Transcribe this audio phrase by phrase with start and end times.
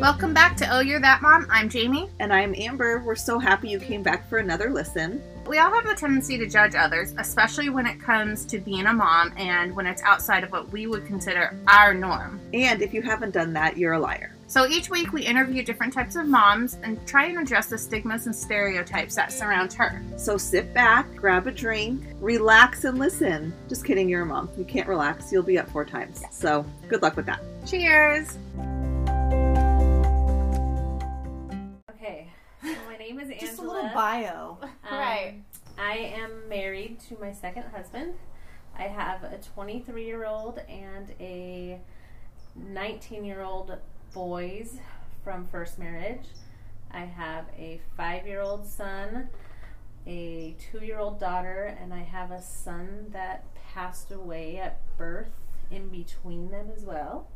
[0.00, 1.46] Welcome back to Oh You're That Mom.
[1.50, 2.08] I'm Jamie.
[2.20, 3.02] And I'm Amber.
[3.04, 5.22] We're so happy you came back for another listen.
[5.46, 8.94] We all have the tendency to judge others, especially when it comes to being a
[8.94, 12.40] mom and when it's outside of what we would consider our norm.
[12.54, 14.34] And if you haven't done that, you're a liar.
[14.46, 18.24] So each week we interview different types of moms and try and address the stigmas
[18.24, 20.02] and stereotypes that surround her.
[20.16, 23.52] So sit back, grab a drink, relax, and listen.
[23.68, 24.48] Just kidding, you're a mom.
[24.56, 26.22] You can't relax, you'll be up four times.
[26.30, 27.42] So good luck with that.
[27.66, 28.38] Cheers!
[33.10, 33.46] Name is Angela.
[33.48, 34.58] Just a little bio.
[34.90, 35.34] Um, Right.
[35.78, 38.14] I am married to my second husband.
[38.76, 41.80] I have a 23 year old and a
[42.56, 43.76] 19 year old
[44.14, 44.78] boys
[45.24, 46.26] from first marriage.
[46.90, 49.28] I have a five year old son,
[50.06, 55.30] a two year old daughter, and I have a son that passed away at birth
[55.70, 57.28] in between them as well.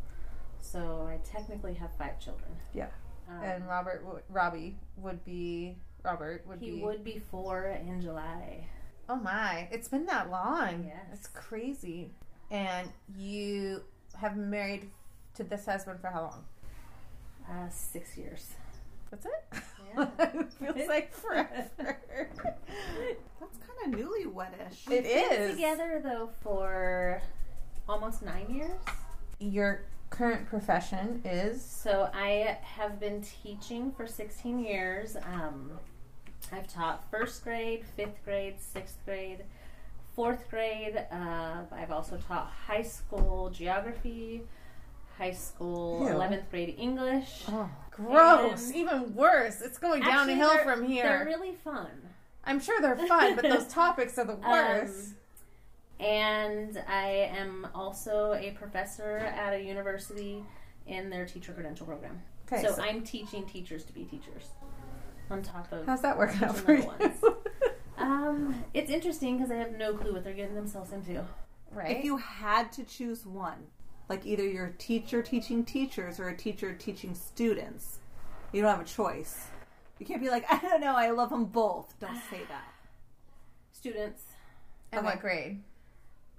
[0.60, 2.50] So I technically have five children.
[2.72, 2.88] Yeah.
[3.28, 6.82] Um, And Robert, would, Robbie would be Robert would he be.
[6.82, 8.66] would be four in July.
[9.08, 9.68] Oh my!
[9.70, 10.84] It's been that long.
[10.86, 11.06] Yes.
[11.12, 12.10] It's crazy.
[12.50, 13.82] And you
[14.16, 14.90] have been married
[15.34, 16.44] to this husband for how long?
[17.48, 18.50] Uh, six years.
[19.10, 19.44] That's it.
[19.96, 20.06] Yeah.
[20.18, 21.58] it feels like forever.
[21.78, 24.90] That's kind of newlywedish.
[24.90, 25.54] it Been is.
[25.54, 27.20] together though for
[27.88, 28.70] almost nine years.
[29.38, 35.16] Your current profession is So I have been teaching for 16 years.
[35.16, 35.72] Um,
[36.52, 39.44] I've taught first grade, fifth grade, sixth grade,
[40.14, 41.04] fourth grade.
[41.10, 44.42] Uh, I've also taught high school geography,
[45.18, 46.14] high school Ew.
[46.14, 47.44] 11th grade English.
[47.48, 48.66] oh, gross.
[48.66, 49.60] And- Even worse.
[49.62, 51.04] It's going downhill from here.
[51.04, 51.88] They're really fun.
[52.44, 55.08] I'm sure they're fun, but those topics are the worst.
[55.12, 55.16] Um,
[56.00, 60.44] and I am also a professor at a university
[60.86, 62.20] in their teacher credential program.
[62.46, 62.62] okay.
[62.62, 64.48] so, so I'm teaching teachers to be teachers
[65.30, 65.86] on top of.
[65.86, 66.90] how's that working out for you?
[67.00, 67.38] little
[67.96, 71.24] Um, it's interesting because I have no clue what they're getting themselves into.
[71.72, 71.96] right.
[71.98, 73.66] If you had to choose one,
[74.08, 78.00] like either you're a teacher teaching teachers or a teacher teaching students,
[78.52, 79.46] you don't have a choice.
[79.98, 81.94] You can't be like, I don't know, I love them both.
[82.00, 82.72] Don't say that.
[83.72, 84.22] Students,
[84.92, 85.06] and okay.
[85.06, 85.62] what grade?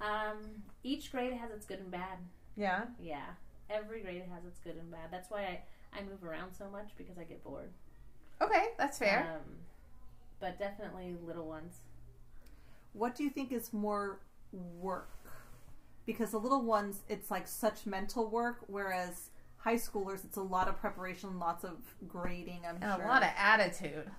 [0.01, 2.19] Um, each grade has its good and bad.
[2.56, 2.85] Yeah.
[3.01, 3.25] Yeah,
[3.69, 5.09] every grade has its good and bad.
[5.11, 7.69] That's why I, I move around so much because I get bored.
[8.41, 9.35] Okay, that's fair.
[9.35, 9.55] Um,
[10.39, 11.78] but definitely little ones.
[12.94, 14.19] What do you think is more
[14.51, 15.09] work?
[16.05, 20.67] Because the little ones, it's like such mental work, whereas high schoolers, it's a lot
[20.67, 22.61] of preparation, lots of grading.
[22.67, 23.05] I'm and sure.
[23.05, 24.09] a lot of attitude.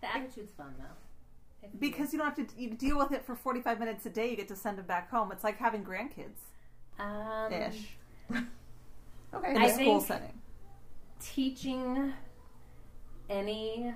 [0.00, 0.84] The attitude's fun though.
[1.78, 4.30] Because you don't have to you deal with it for 45 minutes a day.
[4.30, 5.30] You get to send them back home.
[5.32, 6.38] It's like having grandkids
[6.98, 7.96] um, ish
[9.34, 9.54] Okay.
[9.54, 10.32] in a school setting.
[11.20, 12.12] teaching
[13.28, 13.92] any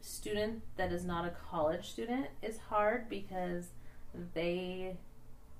[0.00, 3.68] student that is not a college student is hard because
[4.34, 4.96] they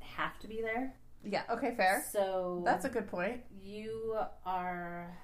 [0.01, 0.95] have to be there.
[1.25, 1.43] yeah.
[1.51, 1.75] Okay.
[1.77, 2.05] Fair.
[2.13, 3.41] So That's a good point.
[3.63, 5.17] you are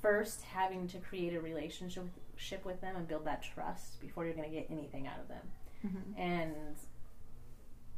[0.00, 4.48] first having to create a relationship with them and build that trust before you're going
[4.48, 5.42] to get anything out of them.
[5.84, 6.18] Mhm.
[6.18, 6.76] And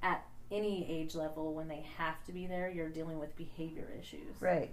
[0.02, 4.40] at any age level, when they have to be there, you're dealing with behavior issues.
[4.40, 4.70] Right.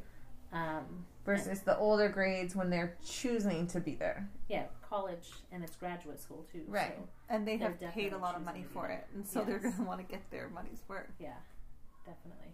[0.51, 4.29] Um, Versus the older grades when they're choosing to be there.
[4.47, 6.63] yeah, college and it's graduate school too.
[6.67, 6.95] Right.
[6.97, 9.59] So, And they They're have paid a lot of money for it, and so they're
[9.59, 11.11] going to want to get their money's worth.
[11.19, 11.35] yeah,
[12.05, 12.53] definitely.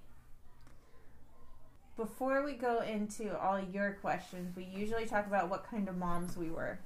[1.95, 6.35] Before we go into all your questions, we usually talk about what kind of moms
[6.35, 6.79] we were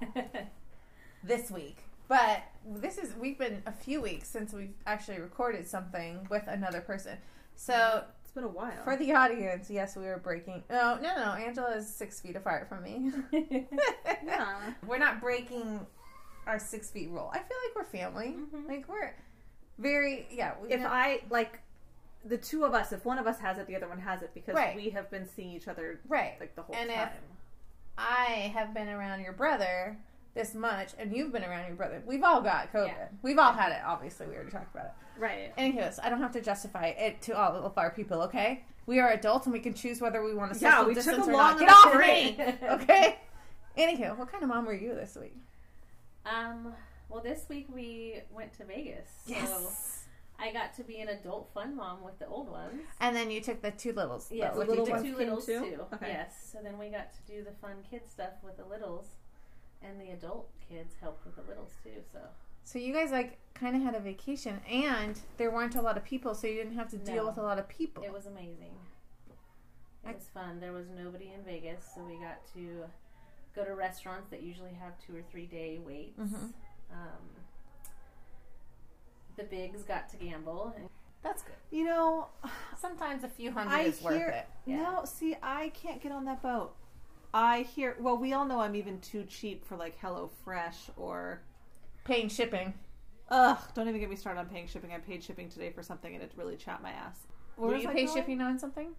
[1.22, 1.76] this week.
[2.08, 6.80] But this is we've been a few weeks since we've actually recorded something with another
[6.80, 7.18] person.
[7.54, 8.82] So It's been a while.
[8.84, 10.62] for the audience, yes, we were breaking.
[10.70, 11.32] No, no, no.
[11.34, 13.12] Angela is six feet apart from me.
[14.24, 14.72] yeah.
[14.86, 15.86] we're not breaking
[16.46, 17.30] our six feet rule.
[17.32, 18.36] I feel like we're family.
[18.38, 18.66] Mhm.
[18.68, 19.12] Like we're
[19.78, 20.54] very yeah.
[20.62, 21.60] We If know- I like
[22.24, 24.30] the two of us, if one of us has it, the other one has it
[24.34, 24.74] because Right.
[24.74, 27.12] we have been seeing each other right, like the whole And if- time.
[27.96, 29.96] I have been around your brother
[30.34, 32.02] this much, and you've been around your brother.
[32.06, 32.86] We've all got COVID.
[32.88, 33.08] Yeah.
[33.22, 33.78] We've all had it.
[33.84, 34.92] Obviously, we already talked about it.
[35.20, 35.52] right.
[35.58, 38.22] Anyways, I don't have to justify it to all of our people.
[38.22, 40.94] Okay, we are adults and we can choose whether we want to Yeah, social we
[40.94, 41.58] took distance a or long not.
[41.58, 42.38] Get enough off me.
[42.82, 43.18] Okay.
[43.76, 45.36] Anywho, what kind of mom were you this week?
[46.26, 46.72] um,
[47.08, 49.08] well, this week we went to Vegas.
[49.26, 49.70] So
[50.38, 52.82] I got to be an adult fun mom with the old ones.
[53.00, 54.28] And then you took the two littles.
[54.30, 55.60] Yes, with the you little ones two littles too?
[55.60, 55.80] too.
[55.94, 56.08] Okay.
[56.08, 56.50] Yes.
[56.52, 59.06] So then we got to do the fun kid stuff with the littles,
[59.82, 62.02] and the adult kids helped with the littles too.
[62.12, 62.18] So
[62.64, 66.04] So you guys like kind of had a vacation, and there weren't a lot of
[66.04, 67.26] people, so you didn't have to deal No.
[67.26, 68.02] with a lot of people.
[68.04, 68.74] it was amazing.
[70.04, 70.60] It I- was fun.
[70.60, 72.84] There was nobody in Vegas, so we got to
[73.56, 76.16] Go to restaurants that usually have two or three day waits.
[76.20, 76.52] Mhm.
[76.92, 77.28] Um,
[79.36, 80.72] the bigs got to gamble.
[80.76, 80.88] And
[81.22, 81.56] That's good.
[81.70, 82.28] You know,
[82.78, 84.46] Sometimes a few hundred I is worth it.
[84.64, 84.76] Yeah.
[84.82, 86.76] no, see, I can't get on that boat.
[87.34, 91.40] I hear, well, we all know I'm even too cheap for like Hello Fresh or,
[92.04, 92.72] Paying shipping.
[93.30, 94.92] ugh, don't even get me started on paying shipping.
[94.92, 97.16] I paid shipping today for something and it really chapped my ass.
[97.56, 98.16] What Will was you I pay going?
[98.16, 98.94] shipping on something?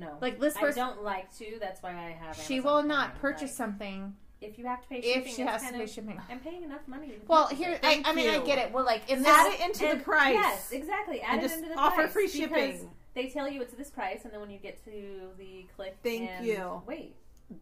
[0.00, 1.58] no, Like this I person, don't like to.
[1.60, 2.34] That's why I have.
[2.36, 2.88] she Amazon will Prime.
[2.88, 5.22] not purchase Like, something if you have to pay shipping.
[5.22, 6.20] if she has to pay of- shipping.
[6.28, 7.06] I'm paying enough money.
[7.08, 7.78] To Well, here.
[7.84, 8.72] I, I mean, I get it.
[8.72, 10.34] Well, like in this, Add it into the price.
[10.34, 11.20] Yes, exactly.
[11.20, 11.86] Add And it just into the price.
[11.86, 12.40] offer price free because
[12.74, 12.90] shipping.
[13.16, 16.30] They tell you it's this price, and then when you get to the click, Thank
[16.30, 16.82] and you.
[16.86, 17.16] Wait,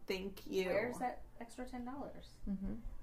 [0.07, 0.65] Thank you.
[0.65, 2.25] where's that extra ten dollars?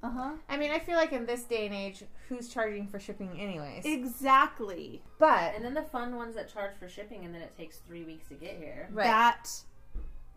[0.03, 0.33] Uh huh.
[0.51, 3.85] I mean, I feel like in this day and age, who's charging for shipping anyways?
[3.87, 5.03] Exactly.
[5.19, 8.05] but And then the fun ones that charge for shipping, and then it takes three
[8.05, 8.89] weeks to get here.
[8.93, 9.49] right, That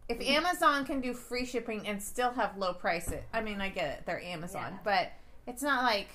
[0.07, 3.89] if Amazon can do free shipping and still have low prices, I mean, I get
[3.99, 4.79] it, they're Amazon, Yeah.
[4.85, 5.11] but
[5.51, 6.09] it's not like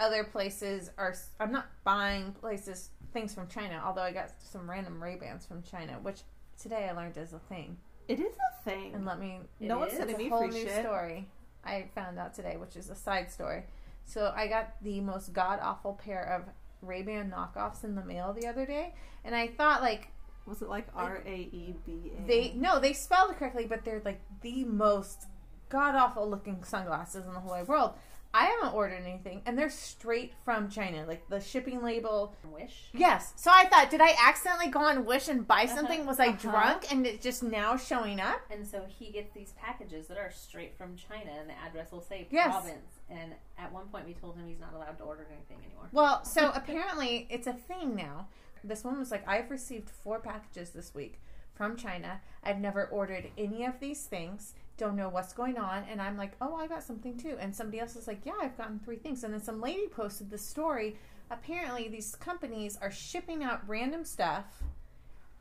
[0.00, 1.14] other places are.
[1.38, 5.62] I'm not buying places things from China, although I got some random Ray Bans from
[5.62, 6.20] China, which
[6.60, 7.76] today I learned is a thing.
[8.08, 8.94] it is a thing.
[8.94, 10.82] And let me It no one's sending me whole free new shit.
[10.84, 11.28] story
[11.64, 13.64] I found out today, which is a side story.
[14.04, 16.52] So I got the most god awful pair of
[16.86, 18.94] Ray Ban knockoffs in the mail the other day,
[19.24, 20.08] and I thought like
[20.46, 22.26] Was it like R A E B A?
[22.26, 25.26] they no they spelled it correctly, but they're like the most
[25.68, 27.92] god awful looking sunglasses in the whole wide world.
[28.34, 31.04] I haven't ordered anything, and they're straight from China.
[31.08, 32.90] Like the shipping label Wish.
[32.92, 33.32] Yes.
[33.36, 35.74] So I thought, did I accidentally go on Wish and buy Uh-huh.
[35.76, 36.04] something?
[36.06, 36.36] Was I Uh-huh.
[36.50, 38.40] drunk and it's just now showing up?
[38.50, 42.02] And so he gets these packages that are straight from China, and the address will
[42.02, 42.48] say Yes.
[42.48, 42.98] province.
[43.08, 45.88] And at one point, we told him he's not allowed to order anything anymore.
[45.92, 48.28] Well, so apparently it's a thing now.
[48.62, 51.20] This one was like, I've received four packages this week
[51.54, 52.20] from China.
[52.44, 54.54] I've never ordered any of these things.
[54.78, 55.84] Don't know what's going on.
[55.90, 57.36] And I'm like, oh, I got something too.
[57.38, 59.24] And somebody else is like, yeah, I've gotten three things.
[59.24, 60.96] And then some lady posted this story.
[61.30, 64.62] Apparently, these companies are shipping out random stuff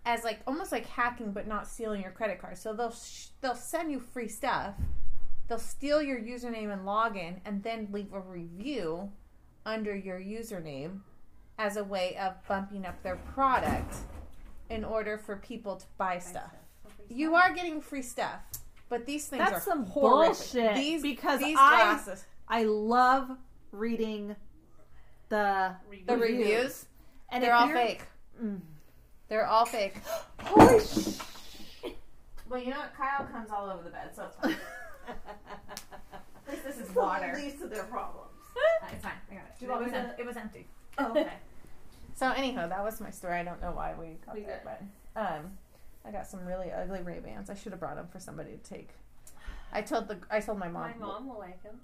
[0.05, 2.57] as like almost like hacking, but not stealing your credit card.
[2.57, 4.73] So they'll sh- they'll send you free stuff.
[5.47, 9.11] They'll steal your username and login, and then leave a review
[9.65, 10.99] under your username
[11.57, 13.95] as a way of bumping up their product
[14.69, 16.53] in order for people to buy stuff.
[17.09, 18.41] You are getting free stuff,
[18.89, 20.37] but these things That's are some horrific.
[20.53, 23.31] bullshit, These because these I- glasses, I love
[23.71, 24.35] reading
[25.29, 25.75] the
[26.07, 26.39] the reviews.
[26.39, 26.85] reviews,
[27.29, 28.03] and they're all fake.
[28.41, 28.61] Mm.
[29.27, 29.95] They're all fake.
[30.41, 31.17] Holy sh!
[32.49, 32.93] Well, you know what?
[32.95, 34.55] Kyle comes all over the bed, so it's fine.
[36.47, 37.33] At least this is The water.
[37.35, 38.31] least of their problems.
[38.91, 39.11] It's fine.
[39.29, 39.59] I got it.
[39.59, 40.65] Do It was, em- it was empty.
[40.97, 41.33] Oh, okay.
[42.15, 43.33] So anyhow, that was my story.
[43.35, 44.81] I don't know why we got We there, but
[45.21, 45.57] um,
[46.07, 47.49] I got some really ugly Ray Bans.
[47.49, 48.89] I should have brought them for somebody to take.
[49.73, 50.91] I told the I told my mom.
[50.99, 51.81] My mom will like him.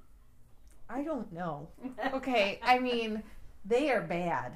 [0.89, 1.67] I don't know.
[2.13, 3.23] Okay, I mean
[3.65, 4.53] they are bad.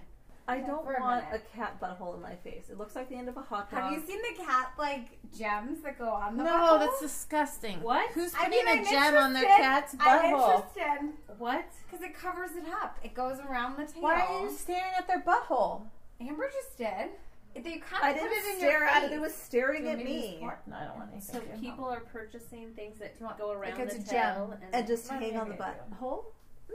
[0.50, 1.48] I don't For a want a minute.
[1.54, 2.70] cat butthole in my face.
[2.70, 3.82] It looks like the end of a hot dog.
[3.84, 6.80] Have you seen the cat like gems that go on the No, butthole?
[6.80, 7.82] that's disgusting.
[7.82, 8.10] What?
[8.12, 9.62] Who's I putting mean, a I'm gem on their interested.
[9.64, 10.56] cat's I'm butthole?
[10.56, 11.66] interested What?
[11.86, 12.98] because it covers it up.
[13.04, 14.02] It goes around the tail.
[14.04, 15.82] Why are you staring at their butthole?
[16.22, 17.10] Amber just did.
[17.64, 19.12] They kind I of put didn't it in stare your at it.
[19.14, 20.34] It was staring Do at me to me.
[20.36, 20.60] support?
[20.68, 21.34] No, I don't want anything.
[21.36, 21.62] So to do.
[21.62, 24.36] people are purchasing things that you want- go around Like it's the a gem.
[24.36, 25.96] tail And just hang on the get you.
[26.08, 26.24] butthole.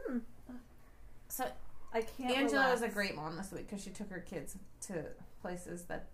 [0.07, 0.19] Hmm.
[1.29, 1.45] So
[1.95, 2.37] I can't.
[2.37, 2.81] Angela relax.
[2.81, 4.57] was a great mom this week because she took her kids
[4.89, 5.05] to
[5.41, 6.07] places that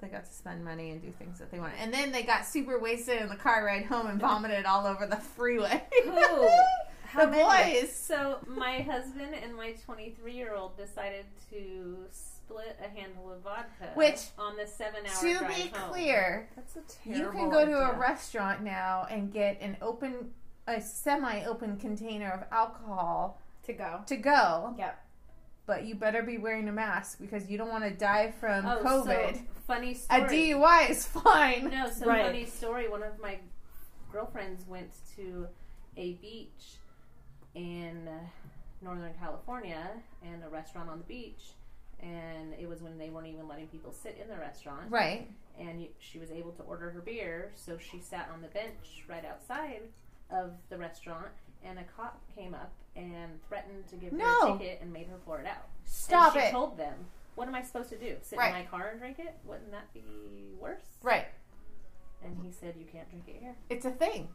[0.00, 1.76] they got to spend money and do things that they wanted.
[1.80, 5.06] And then they got super wasted in the car ride home and vomited all over
[5.06, 5.82] the freeway.
[6.04, 6.10] Who?
[7.20, 7.94] the boys.
[7.94, 11.96] So my husband and my 23 year old decided to
[12.54, 15.90] split a handle of vodka, Which, on the seven hour To drive be home.
[15.90, 17.98] clear, That's a you can go to a idea.
[17.98, 20.30] restaurant now and get an open,
[20.66, 24.00] a semi-open container of alcohol to go.
[24.06, 24.74] to go.
[24.78, 25.00] Yep.
[25.66, 28.82] But you better be wearing a mask because you don't want to die from Oh,
[28.84, 29.34] COVID.
[29.36, 30.20] So, funny a story.
[30.28, 31.70] DUI is fine.
[31.70, 32.24] No, so Right.
[32.26, 32.88] funny story.
[32.88, 33.38] One of my
[34.12, 35.48] girlfriends went to
[35.96, 36.76] a beach
[37.54, 38.12] in uh,
[38.82, 39.88] Northern California
[40.22, 41.54] and a restaurant on the beach,
[42.04, 44.90] and it was when they weren't even letting people sit in the restaurant.
[44.90, 45.28] Right.
[45.58, 49.04] And you, she was able to order her beer, so she sat on the bench
[49.08, 49.82] right outside
[50.30, 51.28] of the restaurant,
[51.64, 55.16] and a cop came up and threatened to give her a ticket and made her
[55.24, 55.68] pour it out.
[55.84, 56.50] Stop and she it.
[56.52, 56.94] told them,
[57.36, 58.16] "What am I supposed to do?
[58.22, 58.48] Sit Right.
[58.48, 59.34] in my car and drink it?
[59.44, 60.02] Wouldn't that be
[60.58, 61.26] worse?" Right.
[62.24, 64.28] And he said, "You can't drink it here." It's a thing.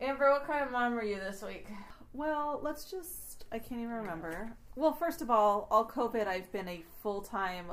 [0.00, 1.66] Amber, what kind of mom were you this week?
[2.12, 3.44] Well, let's just.
[3.52, 4.52] I can't even remember.
[4.78, 7.72] Well, first of all, all COVID, I've been a full time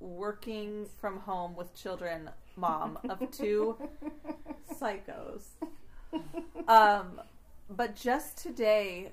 [0.00, 3.76] working from home with children mom of two
[4.80, 5.42] psychos
[6.66, 7.20] Um,
[7.68, 9.12] but just today,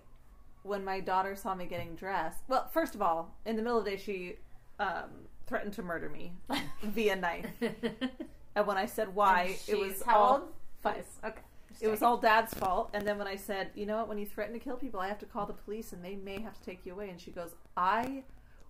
[0.62, 3.84] when my daughter saw me getting dressed, well, first of all, in the middle of
[3.84, 4.36] the day, she
[4.80, 5.10] um,
[5.46, 6.32] threatened to murder me
[6.82, 7.48] via knife.
[8.56, 10.54] And when I said why, it was how all old?
[10.82, 11.06] five.
[11.26, 11.42] Okay.
[11.82, 12.90] It was all dad's fault.
[12.94, 15.08] And then when I said, you know what, when you threaten to kill people, I
[15.08, 17.10] have to call the police and they may have to take you away.
[17.10, 18.24] And she goes, I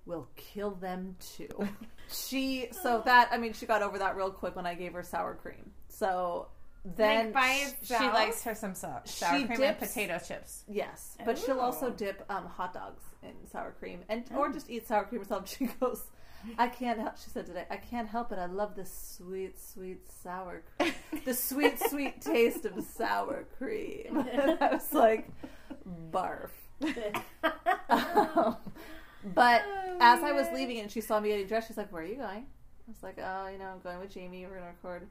[0.06, 1.48] will kill them too.
[2.12, 5.04] she, so that, I mean, she got over that real quick when I gave her
[5.04, 5.72] sour cream.
[5.88, 6.48] So
[6.86, 8.02] then, Like by itself?
[8.02, 10.64] She likes her some sour, sour She cream dips- and potato chips.
[10.68, 14.86] yes, but she'll also dip um, hot dogs in sour cream and or just eat
[14.86, 15.48] sour cream herself.
[15.58, 16.04] She goes,
[16.58, 17.18] I can't help.
[17.18, 18.40] She said today, I can't help it.
[18.40, 20.94] I love the sweet, sweet sour, cream.
[21.26, 24.26] the sweet, sweet taste of sour cream.
[24.32, 25.30] And I was like,
[26.12, 26.50] barf.
[27.90, 28.58] Um,
[29.36, 29.62] but
[30.02, 32.16] as I was leaving and she saw me getting dressed, she's like, "Where are you
[32.16, 32.46] going?"
[32.88, 34.46] I was like, "Oh, you know, I'm going with Jamie.
[34.46, 35.08] We're gonna record."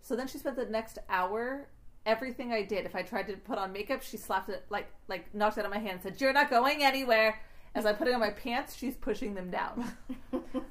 [0.00, 1.68] So then she spent the next hour.
[2.06, 5.32] Everything I did, if I tried to put on makeup, she slapped it like like
[5.34, 5.92] knocked it out of my hand.
[5.94, 7.40] and Said, "You're not going anywhere."
[7.76, 9.92] As I put it on my pants, she's pushing them down.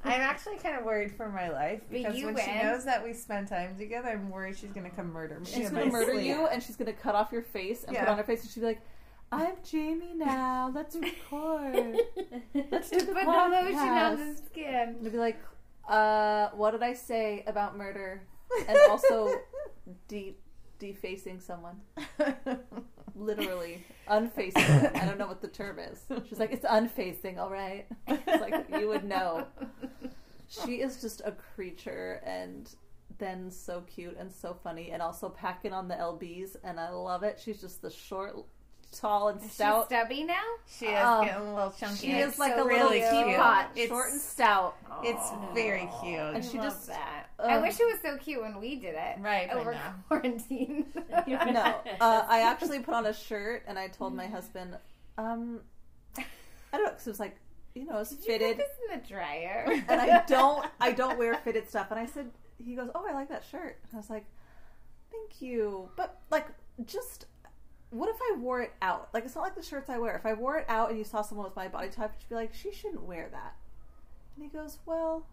[0.04, 3.12] I'm actually kind of worried for my life because you when she knows that we
[3.12, 5.46] spend time together, I'm worried she's gonna come murder me.
[5.46, 6.26] She's gonna murder sleep.
[6.26, 8.62] you, and she's gonna cut off your face and put on her face, and she'll
[8.62, 8.82] be like,
[9.32, 10.70] "I'm Jamie now.
[10.74, 11.96] Let's record."
[12.70, 14.36] Let's do the Put the lotion on podcast.
[14.36, 14.96] the skin.
[15.02, 15.38] And be like,
[15.88, 18.22] uh, what did I say about murder?
[18.68, 19.28] And also
[20.06, 20.36] de-
[20.78, 21.80] defacing someone.
[23.14, 23.84] Literally.
[24.08, 24.62] Unfacing.
[24.62, 26.04] I don't know what the term is.
[26.28, 27.86] She's like, it's unfacing, all right?
[28.06, 29.46] It's like, you would know.
[30.48, 32.68] She is just a creature and
[33.18, 37.22] then so cute and so funny and also packing on the LBs and I love
[37.22, 37.40] it.
[37.42, 38.36] She's just the short,
[38.92, 39.86] tall, and Is she stout.
[39.86, 40.42] stubby now?
[40.66, 41.96] she is Oh, getting a little chunky.
[41.96, 43.10] She It's is like so a little really cute.
[43.26, 44.76] teapot, It's- short and stout.
[45.02, 46.18] It's very cute.
[46.18, 47.26] And she I love just- that.
[47.38, 47.50] ugh.
[47.50, 49.16] I wish it was so cute when we did it.
[49.20, 49.80] Right, but over no.
[50.08, 50.86] quarantine.
[51.26, 54.76] no, uh, I actually put on a shirt and I told my husband,
[55.18, 55.60] um,
[56.16, 56.22] I
[56.72, 57.36] don't know, because it was like,
[57.74, 59.64] you know, it's Did you fitted, put this in the dryer?
[59.88, 61.88] and I don't, I don't wear fitted stuff.
[61.90, 62.30] And I said,
[62.64, 63.78] he goes, oh, I like that shirt.
[63.82, 64.24] And I was like,
[65.10, 66.46] thank you, but like,
[66.84, 67.26] just.
[67.94, 69.08] What if I wore it out?
[69.14, 70.16] Like, it's not like the shirts I wear.
[70.16, 72.34] If I wore it out and you saw someone with my body type, you'd be
[72.34, 73.54] like, she shouldn't wear that.
[74.34, 75.26] And he goes, well,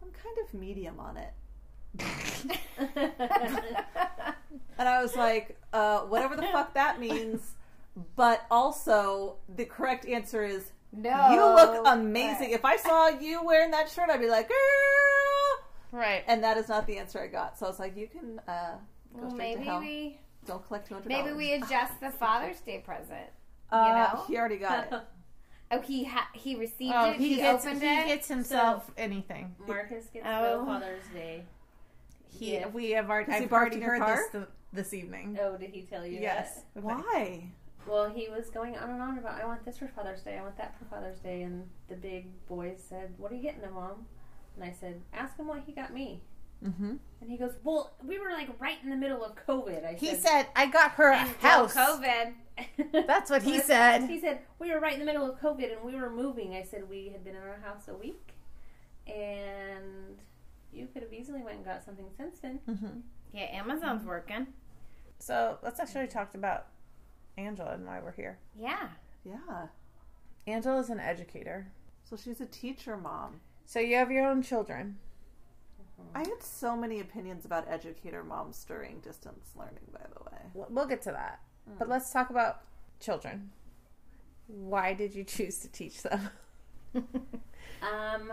[0.00, 1.32] I'm kind of medium on it.
[4.78, 7.54] And I was like, uh, whatever the fuck that means.
[8.16, 11.30] But also, the correct answer is no.
[11.32, 12.50] you look amazing.
[12.52, 15.98] If I saw you wearing that shirt, I'd be like, girl.
[16.00, 16.22] right.
[16.26, 17.58] And that is not the answer I got.
[17.58, 18.76] So I was like, you can uh,
[19.16, 19.80] go Well, straight to maybe hell.
[19.80, 21.08] we Don't collect two hundred.
[21.08, 23.28] maybe we adjust the Father's Day present.
[23.72, 24.24] Uh, know?
[24.26, 25.00] he already got it.
[25.72, 27.16] Oh, he ha- he received Oh, it.
[27.18, 28.06] he, He, gets, opened he it.
[28.08, 29.54] gets himself anything.
[29.68, 30.58] Marcus gets Oh.
[30.60, 31.44] the Father's Day.
[32.28, 32.72] He, gift.
[32.74, 33.30] we have already.
[33.32, 34.16] I've barked already heard car?
[34.16, 35.38] this th- this evening.
[35.40, 36.62] Oh, did he tell you Yes.
[36.74, 36.82] that?
[36.82, 37.44] Why?
[37.86, 40.42] Well, he was going on and on about I want this for Father's Day, I
[40.42, 43.74] want that for Father's Day, and the big boys said, "What are you getting him,
[43.74, 44.06] Mom?"
[44.56, 46.22] And I said, "Ask him what he got me."
[46.64, 46.94] Mm-hmm.
[47.20, 50.08] And he goes, "Well, we were like right in the middle of COVID." I He
[50.08, 52.32] said, said, "I got her a house." COVID.
[53.06, 54.08] That's what he said.
[54.08, 56.54] He said we were right in the middle of COVID and we were moving.
[56.54, 58.34] I said we had been in our house a week,
[59.06, 60.18] and
[60.72, 62.60] you could have easily went and got something since then.
[62.68, 63.00] Mm-hmm.
[63.32, 64.46] Yeah, Amazon's working.
[65.18, 66.66] So let's actually talk about
[67.36, 68.38] Angela and why we're here.
[68.58, 68.88] Yeah.
[69.24, 69.66] Yeah.
[70.46, 71.68] Angela is an educator.
[72.04, 73.40] So she's a teacher mom.
[73.66, 74.96] So you have your own children.
[76.14, 80.42] I had so many opinions about educator moms during distance learning, by the way.
[80.54, 81.40] We'll- We'll get to that.
[81.78, 82.62] But let's talk about
[82.98, 83.52] children.
[84.48, 86.30] Why did you choose to teach them?
[87.82, 88.30] Um,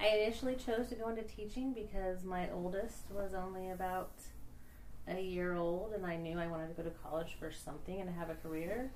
[0.00, 4.10] I initially chose to go into teaching because my oldest was only about
[5.06, 8.10] a year old, and I knew I wanted to go to college for something and
[8.10, 8.90] have a career,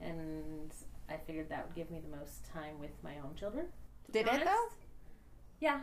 [0.00, 0.72] and
[1.08, 3.66] I figured that would give me the most time with my own children.
[4.06, 4.68] to be Did it though?
[5.60, 5.80] Yeah,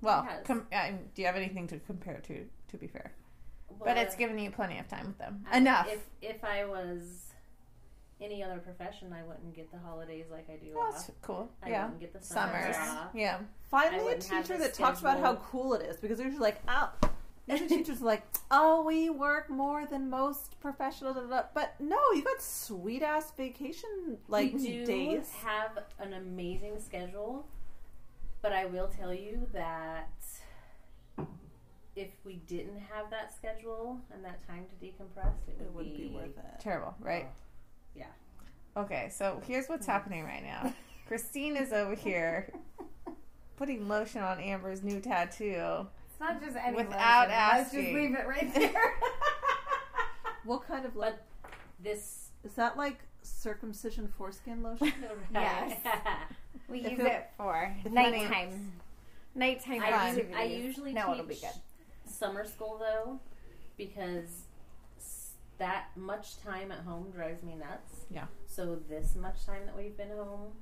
[0.00, 2.44] Well, com- I, do you have anything to compare to?
[2.70, 3.12] To be fair,
[3.84, 5.44] but it's given you plenty of time with them.
[5.50, 5.88] I- Enough.
[5.90, 7.24] If if I was
[8.20, 10.94] any other profession, I wouldn't get the holidays like I do Well, off.
[10.94, 11.48] that's cool.
[11.62, 12.90] I yeah, wouldn't get the summers, summers.
[12.90, 13.08] off.
[13.14, 13.38] Yeah,
[13.70, 16.90] Finally, a teacher that talks about how cool it is because they're usually like, oh,
[17.46, 21.16] usually teachers are like, oh, we work more than most professionals,
[21.54, 25.30] but no, you got sweet ass vacation like we do days.
[25.44, 27.46] have an amazing schedule,
[28.42, 30.10] but I will tell you that
[31.96, 35.96] if we didn't have that schedule and that time to decompress, it would, It wouldn't
[35.96, 36.60] be worth it.
[36.60, 37.26] terrible, right?
[37.28, 37.32] Oh,
[37.96, 38.04] yeah.
[38.76, 40.72] Okay, so here's what's happening right now.
[41.08, 42.52] Christine is over here
[43.56, 45.86] putting lotion on Amber's new tattoo.
[46.10, 47.38] It's not just any Without lotion.
[47.56, 47.94] Let's just asking.
[47.94, 48.94] leave it right there.
[50.44, 51.16] What kind of like
[51.82, 54.92] this is that like circumcision foreskin lotion?
[55.32, 55.78] Yes.
[56.68, 58.72] We If use it- it for if it nighttime.
[59.34, 60.36] Nighttime I, activities.
[60.36, 62.10] I usually no, teach it'll be good.
[62.10, 63.20] summer school though,
[63.76, 64.42] because
[65.58, 68.06] that much time at home drives me nuts.
[68.10, 68.26] Yeah.
[68.46, 70.52] So this much time that we've been home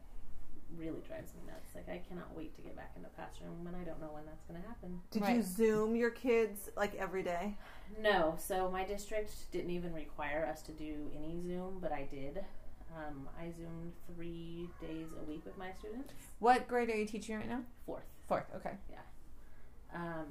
[0.77, 1.75] really drives me nuts.
[1.75, 4.25] Like I cannot wait to get back in the classroom, and I don't know when
[4.27, 5.01] that's going to happen.
[5.11, 5.37] Did Right.
[5.37, 7.57] you Zoom your kids like every day?
[8.01, 12.45] No, so my district didn't even require us to do any Zoom, but I did.
[12.95, 16.13] Um, I Zoom three days a week with my students.
[16.39, 17.61] What grade are you teaching right now?
[17.85, 18.05] Fourth.
[18.29, 18.45] Fourth.
[18.57, 18.73] Okay.
[18.91, 18.99] Yeah.
[19.95, 20.27] Um,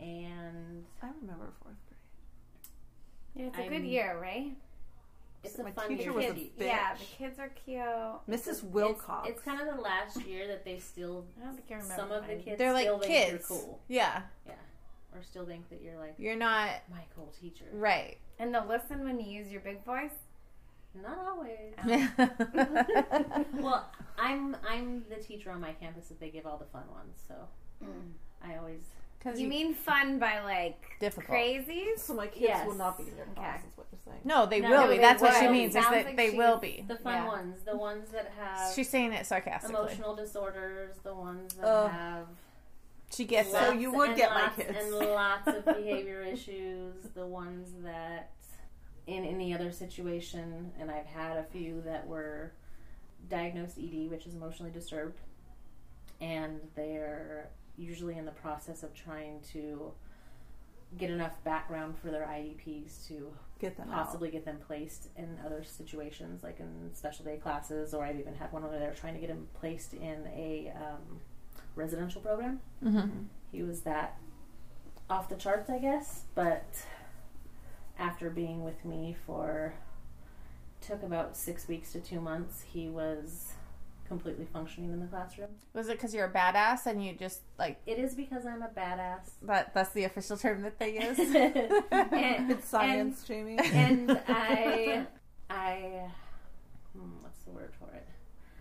[0.00, 1.98] and I remember fourth grade.
[3.34, 4.56] Yeah, it's a I'm- good year, right?
[5.44, 6.52] it's So a my fun teacher year was a teach.
[6.58, 7.78] Yeah, the kids are cute.
[8.28, 8.48] Mrs.
[8.48, 9.28] It's- Wilcox.
[9.28, 11.94] It's, kind of the last year that they still, I don't think I remember.
[11.96, 13.30] some of the kids They're like think kids.
[13.30, 13.80] you're cool.
[13.86, 14.22] Yeah.
[14.46, 14.54] Yeah.
[15.14, 17.64] Or still think that you're like You're not my cool teacher.
[17.72, 18.18] right.
[18.40, 20.10] And they'll listen when you use your big voice.
[20.94, 21.74] Not always.
[23.54, 27.18] well, I'm I'm the teacher on my campus that they give all the fun ones,
[27.28, 27.34] so
[27.84, 27.88] mm.
[28.42, 28.80] I always
[29.18, 31.36] Because You mean fun by like difficult.
[31.36, 31.98] crazies?
[31.98, 32.66] so my kids Yes.
[32.66, 33.34] will not be in your Okay.
[33.34, 33.60] class.
[33.60, 34.20] Is what you're saying?
[34.24, 34.94] No, they No, will no, be.
[34.96, 35.74] they That's what she means.
[35.76, 36.84] Is that like they will be.
[36.88, 37.26] the fun Yeah.
[37.26, 39.76] ones, the ones that have She's saying it sarcastically.
[39.78, 41.90] emotional disorders, the ones that Ugh.
[41.90, 42.26] have
[43.10, 44.76] She gets So you would and get my kids.
[44.78, 48.30] and lots of behavior issues, the ones that
[49.08, 52.52] in any other situation, and I've had a few that were
[53.30, 55.18] diagnosed ED, which is emotionally disturbed,
[56.20, 59.92] and they're usually in the process of trying to
[60.98, 65.64] get enough background for their IEPs to Get them possibly get them placed in other
[65.64, 69.20] situations, like in special day classes, or I've even had one where they're trying to
[69.20, 71.18] get him placed in a um,
[71.74, 72.60] residential program.
[72.84, 73.08] Mm-hmm.
[73.50, 74.16] He was that
[75.10, 76.66] off the charts, I guess, but
[77.98, 79.74] after being with me for
[80.80, 83.52] took about six weeks to two months, he was
[84.06, 85.48] completely functioning in the classroom.
[85.74, 88.68] Was it because you're a badass and you just like It is because I'm a
[88.68, 89.30] badass.
[89.42, 89.74] that?
[89.74, 91.18] That's the official term that they use.
[91.90, 93.58] and, It's science, Jamie.
[93.58, 95.04] and I,
[95.50, 96.08] I,
[96.96, 98.06] hmm, what's the word for it?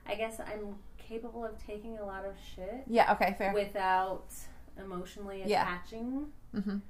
[0.05, 3.13] I guess I'm capable of taking a lot of shit yeah.
[3.13, 3.35] Okay.
[3.37, 3.53] Fair.
[3.53, 4.25] without
[4.77, 5.61] emotionally Yeah.
[5.63, 6.81] attaching hmm to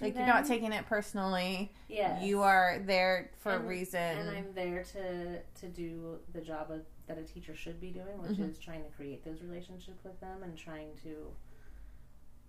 [0.00, 0.26] Like them.
[0.26, 1.72] you're not taking it personally.
[1.88, 4.00] Yeah, You are there for And- a reason.
[4.00, 8.20] and I'm there to to do the job of, that a teacher should be doing,
[8.22, 8.48] which Mhm.
[8.50, 11.34] is trying to create those relationships with them and trying to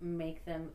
[0.00, 0.72] make them.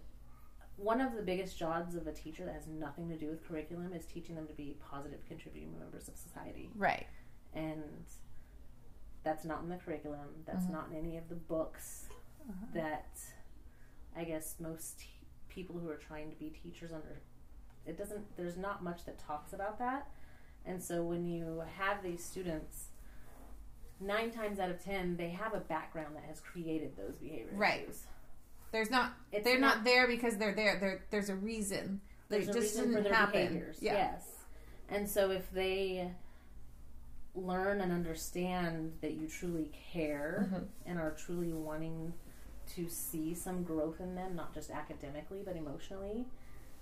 [0.75, 3.93] One of the biggest jobs of a teacher that has nothing to do with curriculum
[3.93, 7.07] is teaching them to be positive, contributing members of society, right.
[7.53, 8.05] and
[9.23, 10.43] that's not in the curriculum.
[10.45, 10.71] That's Mhm.
[10.71, 12.09] not in any of the books
[12.47, 12.65] Uh-huh.
[12.73, 13.19] that
[14.15, 15.03] I guess most
[15.57, 17.19] people who are trying to be teachers under
[17.87, 20.07] it doesn't there's not much that talks about that
[20.67, 22.89] and so when you have these students
[23.99, 27.55] nine times out of ten they have a background that has created those behaviors.
[27.55, 27.89] Right.
[28.71, 29.13] There's not.
[29.31, 30.77] it's they're not, there because they're there.
[30.79, 31.01] There.
[31.09, 32.01] There's a reason.
[32.29, 33.31] There's a just reason for their happen.
[33.47, 33.93] behaviors Yeah.
[33.93, 34.23] yes
[34.89, 36.11] and so if they
[37.33, 40.67] learn and understand that you truly care Mhm.
[40.85, 42.13] and are truly wanting
[42.75, 46.25] to see some growth in them, not just academically but emotionally,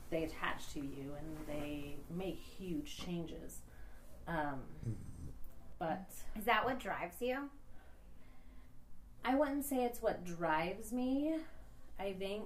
[0.09, 3.59] they attach to you and they make huge changes.
[4.27, 4.61] Um,
[5.79, 7.49] but Is that what drives you?
[9.23, 11.37] I wouldn't say it's what drives me.
[11.99, 12.43] I think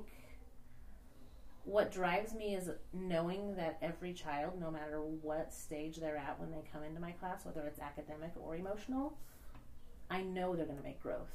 [1.66, 6.52] what drives me is knowing that every child, no matter what stage they're at when
[6.52, 9.18] they come into my class, whether it's academic or emotional,
[10.10, 11.30] I know they're going to make growth.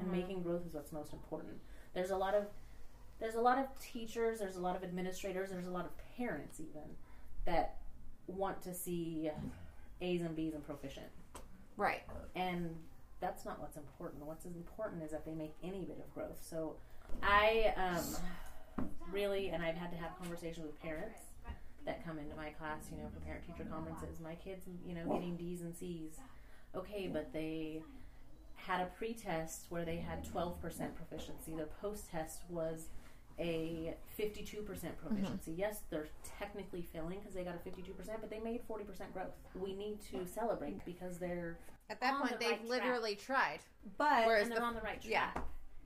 [0.00, 1.54] And making growth is what's most important.
[1.94, 2.46] There's a lot of
[3.20, 6.60] there's a lot of teachers, there's a lot of administrators, there's a lot of parents
[6.60, 6.82] even
[7.46, 7.76] that
[8.26, 9.30] want to see
[10.00, 11.06] A's and B's and proficient.
[11.76, 12.02] Right.
[12.34, 12.74] And
[13.20, 14.24] that's not what's important.
[14.24, 16.44] What's important is that they make any bit of growth.
[16.48, 16.76] So
[17.22, 21.18] I um, really, and I've had to have conversations with parents
[21.86, 24.20] that come into my class, you know, for parent teacher conferences.
[24.20, 26.18] My kids, you know, getting D's and C's.
[26.74, 27.82] Okay, but they
[28.66, 31.54] had a pre-test where they had 12% proficiency.
[31.56, 32.88] Their post-test was
[33.38, 34.88] a 52% mm-hmm.
[35.06, 35.54] proficiency.
[35.56, 39.34] Yes, they're technically failing because they got a 52%, but they made 40% growth.
[39.54, 41.58] We need to celebrate because they're
[41.90, 42.82] At that On point, the they've right track.
[42.82, 43.58] literally tried.
[43.98, 45.10] But Whereas and they're the- on the right track.
[45.10, 45.30] yeah.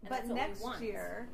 [0.02, 1.28] And but that's what we next year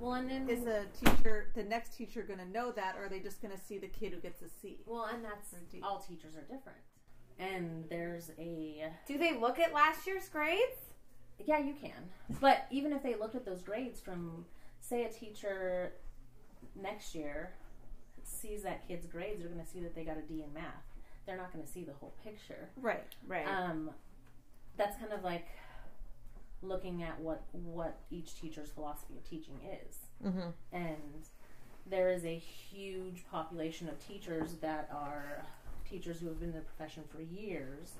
[0.00, 3.08] well, and then is the teacher, the next teacher, going to know that, or are
[3.08, 4.78] they just going to see the kid who gets a C?
[4.86, 6.78] well, and that's all teachers are different.
[7.38, 10.89] And there's a Do they look at last year's grades?
[11.46, 11.92] Yeah, you can.
[12.40, 14.44] But even if they looked at those grades from,
[14.80, 15.92] say, a teacher
[16.80, 17.50] next year
[18.22, 20.64] sees that kid's grades, they're going to see that they got a D in math.
[21.26, 22.70] They're not going to see the whole picture.
[22.80, 23.46] Right, right.
[23.46, 23.90] Um,
[24.76, 25.46] that's kind of like
[26.62, 30.50] looking at what what each teacher's philosophy of teaching is, Mm-hmm.
[30.72, 31.26] and
[31.86, 35.44] there is a huge population of teachers that are
[35.88, 37.92] teachers who have been in the profession for years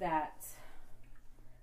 [0.00, 0.44] that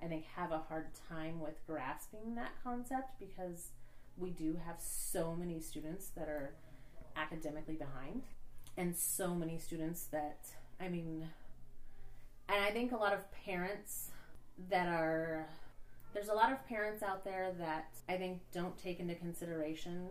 [0.03, 3.69] I think have a hard time with grasping that concept because
[4.17, 6.53] we do have so many students that are
[7.15, 8.23] academically behind
[8.77, 10.39] and so many students that
[10.79, 11.27] I mean
[12.47, 14.09] and I think a lot of parents
[14.69, 15.47] that are
[16.13, 20.07] there's a lot of parents out there that I think don't take into consideration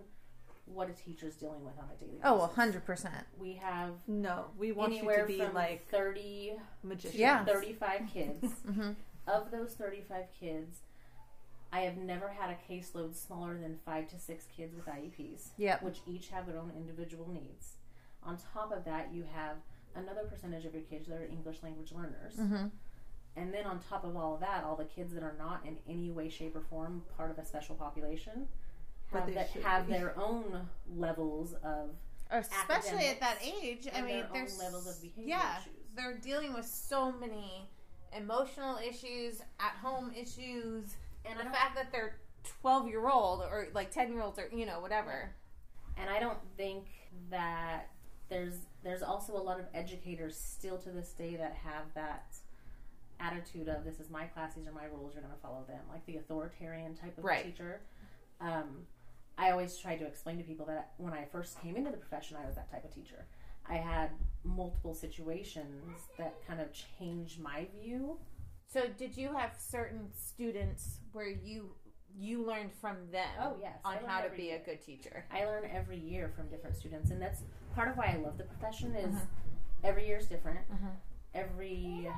[0.67, 2.27] what a teacher's dealing with on a daily basis.
[2.27, 3.11] Oh, 100%.
[3.39, 7.19] We have no, we want you anywhere to be from like 30 magicians.
[7.19, 7.43] Yeah.
[7.45, 8.47] 35 kids.
[8.69, 8.95] Mhm.
[9.29, 10.79] Of those 35 kids,
[11.73, 15.83] I have never had a caseload smaller than 5 to 6 kids with IEPs, Yep.
[15.83, 17.75] which each have their own individual needs.
[18.23, 19.57] On top of that, you have
[19.95, 22.35] another percentage of your kids that are English language learners.
[22.37, 22.67] Mm-hmm.
[23.37, 25.77] And then on top of all of that, all the kids that are not in
[25.89, 28.49] any way, shape, or form part of a special population
[29.13, 31.91] But have, they that, have their own levels of
[32.31, 33.89] Especially at that Academics age.
[33.95, 35.73] I mean, their own there's levels of behavior yeah, issues.
[35.97, 37.69] they're dealing with so many
[38.17, 42.17] emotional issues, at home issues, and and the fact that they're
[42.63, 45.31] 12 year old or like 10 year olds or you know whatever.
[45.97, 46.87] and I don't think
[47.31, 47.91] that
[48.29, 52.35] there's there's also a lot of educators still to this day that have that
[53.21, 55.81] attitude of this is my class, these are my rules, you're going to follow them,
[55.91, 57.45] like the authoritarian type of Right.
[57.45, 57.81] teacher.
[58.41, 58.87] Um,
[59.37, 62.37] I always try to explain to people that when I first came into the profession,
[62.41, 63.27] I was that type of teacher.
[63.69, 64.11] I had
[64.45, 68.19] multiple situations that kind of changed my view.
[68.67, 71.75] So did you have certain students where you
[72.19, 75.25] you learned from them Oh, yes, on how to be a good teacher?
[75.31, 77.43] I learn every year from different students, and that's
[77.75, 78.95] part of why I love the profession.
[78.97, 79.27] Is Mhm.
[79.85, 80.69] every year is different.
[80.71, 80.97] Mhm.
[81.35, 82.11] Every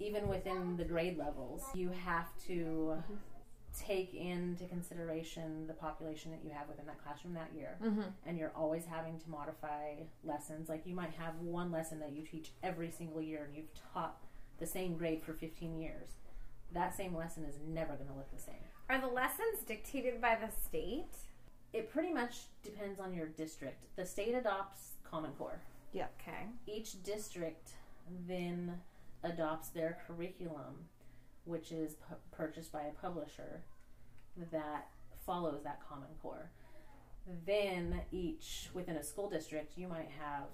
[0.00, 3.02] even within the grade levels, you have to
[3.78, 8.02] take into consideration the population that you have within that classroom that year, Mm-hmm.
[8.26, 10.68] and you're always having to modify lessons.
[10.68, 14.16] Like you might have one lesson that you teach every single year, and you've taught
[14.58, 16.08] the same grade for 15 years.
[16.72, 18.54] That same lesson is never going to look the same.
[18.88, 21.16] Are the lessons dictated by the state?
[21.72, 23.84] It pretty much depends on your district.
[23.96, 25.60] The state adopts Common Core.
[25.94, 26.46] Okay.
[26.66, 27.70] Each district
[28.28, 28.80] then
[29.22, 30.74] adopts their curriculum,
[31.44, 33.62] which is pu- purchased by a publisher
[34.52, 34.88] that
[35.24, 36.50] follows that Common Core.
[37.46, 40.44] Then each within a school district, you might have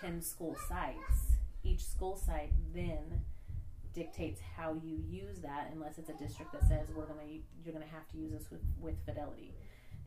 [0.00, 1.36] 10 school sites.
[1.62, 3.22] Each school site then
[3.94, 7.74] dictates how you use that unless it's a district that says we're going to you're
[7.74, 9.54] going to have to use this with, with fidelity.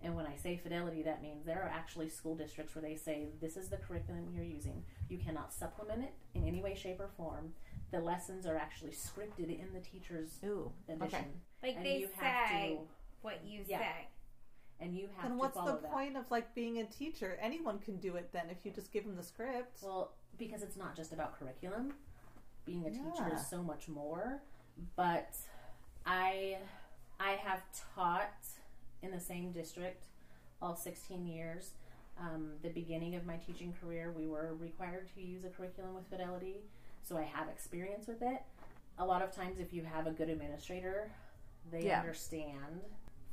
[0.04, 3.28] And when I say fidelity, that means there are actually school districts where they say
[3.40, 4.84] this is the curriculum you're using.
[5.10, 7.54] You cannot supplement it in any way, shape, or form.
[7.92, 10.72] The lessons are actually scripted in the teacher's Ooh.
[10.88, 11.26] edition,
[11.62, 12.88] Like and they you have say to,
[13.22, 13.80] what you Yeah.
[13.80, 14.08] say.
[14.80, 15.92] and you have Then to what's follow the that.
[15.92, 17.38] point of like being a teacher?
[17.42, 19.80] Anyone can do it then if you just give them the script.
[19.84, 21.94] Well, because it's not just about curriculum.
[22.66, 24.42] Being a teacher is so much more.
[24.96, 25.36] But
[26.06, 26.58] I
[27.20, 27.62] I have
[27.96, 28.34] taught
[29.04, 30.06] in the same district
[30.62, 31.72] all 16 years.
[32.20, 36.08] Um, the beginning of my teaching career, we were required to use a curriculum with
[36.08, 36.62] fidelity,
[37.04, 38.42] so I have experience with it.
[38.98, 41.12] A lot of times, if you have a good administrator,
[41.72, 42.00] they Yeah.
[42.00, 42.82] understand.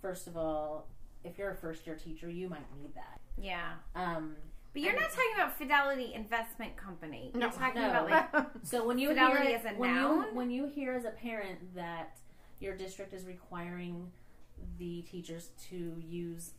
[0.01, 0.87] First of all,
[1.25, 3.21] if you're a first year teacher, you might need that.
[3.37, 3.75] Yeah.
[3.95, 4.37] Um,
[4.75, 7.31] But you're And- not talking about Fidelity Investment Company.
[7.33, 7.51] You're No.
[7.51, 7.91] talking No.
[7.91, 10.27] about like So when you Fidelity hear is a when noun?
[10.29, 12.19] you when you hear as a parent that
[12.61, 14.13] your district is requiring
[14.77, 16.53] the teachers to use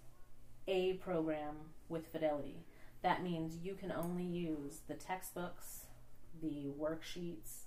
[0.68, 2.66] a program with fidelity,
[3.04, 5.86] that means you can only use the textbooks,
[6.42, 7.64] the worksheets,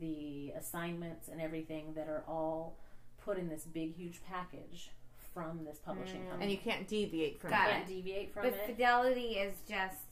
[0.00, 2.76] the assignments, and everything that are all
[3.24, 4.90] put in this big huge package
[5.34, 6.28] from this publishing Mm.
[6.30, 6.42] company.
[6.42, 7.72] And you can't deviate from Got it.
[7.72, 8.66] can't deviate from but it.
[8.66, 10.04] Fidelity is just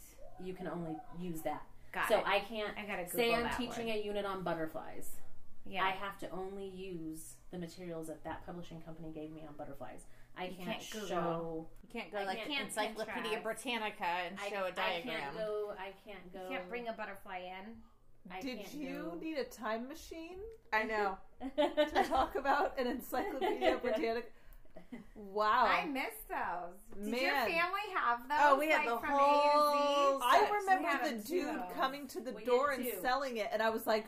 [0.42, 1.62] You can only use that.
[1.92, 2.24] got so it.
[2.26, 3.96] I can't I gotta Google say I'm that teaching word.
[3.96, 5.10] a unit on butterflies.
[5.66, 5.84] yeah.
[5.84, 10.06] I have to only use the materials that that publishing company gave me on butterflies.
[10.38, 11.66] I You can't, can't show.
[11.82, 13.42] You can't go I like can't- can't Encyclopedia Pinterest.
[13.42, 15.16] Britannica and I, show a I diagram.
[15.16, 15.74] I can't go.
[15.78, 16.42] I can't go.
[16.44, 17.82] you can't bring a butterfly in.
[18.30, 20.38] I Did you go- need a time machine
[20.72, 21.16] I know.
[21.56, 24.26] to talk about an Encyclopedia Britannica?
[25.14, 25.66] Wow.
[25.66, 27.04] I miss those.
[27.04, 28.38] Did your family have oh, those?
[28.40, 30.24] Oh, we had like, the whole A to Z?
[30.24, 33.86] I remember the dude coming to the We door and selling it, and I was
[33.86, 34.06] like,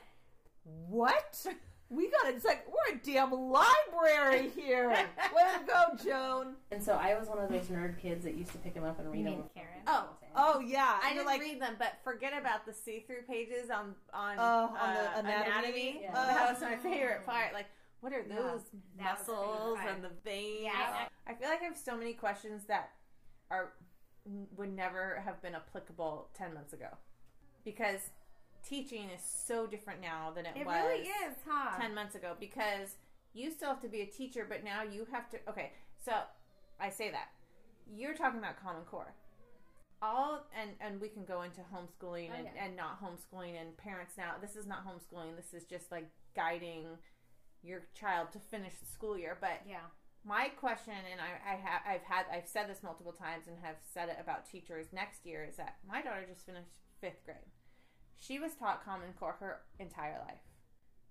[0.89, 1.47] "What?
[1.93, 2.37] We got it.
[2.37, 4.89] It's like we're a damn library here.
[4.89, 6.55] Way to go, Joan.
[6.71, 8.99] And so I was one of those nerd kids that used to pick them up
[8.99, 9.45] and read You them.
[9.55, 9.69] Karen?
[9.87, 13.95] Oh, Oh yeah, I didn't like, read them, but forget about the see-through pages on
[14.15, 16.01] on, Oh, on the uh, anatomy?
[16.05, 16.15] Yeah.
[16.15, 17.53] That was my favorite part.
[17.53, 17.67] Like,
[18.01, 18.63] what are those
[18.99, 20.63] That was muscles and the veins?
[20.63, 21.09] Yeah.
[21.27, 22.93] I feel like I have so many questions that
[23.51, 23.75] are
[24.57, 26.89] would never have been applicable ten months ago,
[27.65, 28.01] because
[28.69, 31.79] teaching is so different now than it, It was really is, huh?
[31.81, 32.97] 10 months ago because
[33.35, 35.39] you still have to be a teacher, but now you have to.
[35.49, 35.73] Okay,
[36.05, 36.13] so
[36.81, 37.29] I say that.
[37.95, 39.15] You're talking about Common Core.
[40.01, 42.65] All, and, and we can go into homeschooling Oh, and, yeah.
[42.65, 44.33] and not homeschooling and parents now.
[44.41, 45.37] This is not homeschooling.
[45.37, 46.87] This is just like guiding
[47.63, 49.39] your child to finish the school year.
[49.41, 49.87] But Yeah.
[50.25, 53.77] my question, and I, I have, I've had, I've said this multiple times and have
[53.95, 56.71] said it about teachers next year, is that my daughter just finished
[57.01, 57.37] fifth grade.
[58.23, 60.39] She was taught Common Core her entire life.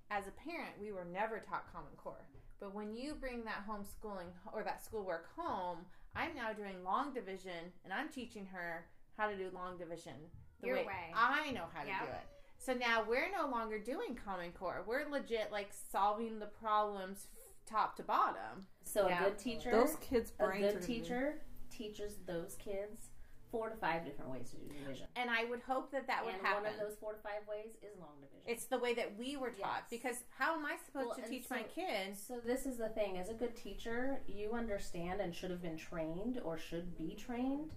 [0.09, 2.25] As a parent, we were never taught Common Core.
[2.61, 5.79] But when you bring that homeschooling or that schoolwork home,
[6.15, 8.85] I'm now doing long division and I'm teaching her
[9.17, 10.13] how to do long division
[10.61, 11.11] the Your way, way.
[11.13, 11.99] I know how to Yep.
[11.99, 12.27] do it.
[12.59, 14.83] So now we're no longer doing Common Core.
[14.87, 18.67] We're legit like solving the problems f- top to bottom.
[18.83, 19.25] So Yeah.
[19.25, 20.63] a good teacher, those kids' a brains.
[20.63, 23.09] are good teacher teaches those kids
[23.51, 25.07] four to five different ways to do division.
[25.15, 26.63] And I would hope that that would and happen.
[26.63, 28.41] one of those four to five ways is long division.
[28.47, 29.89] It's the way that we were taught Yes.
[29.89, 32.21] because how am I supposed Well, to teach so- my kids?
[32.25, 35.77] So this is the thing: as a good teacher, you understand and should have been
[35.77, 37.71] trained or should be trained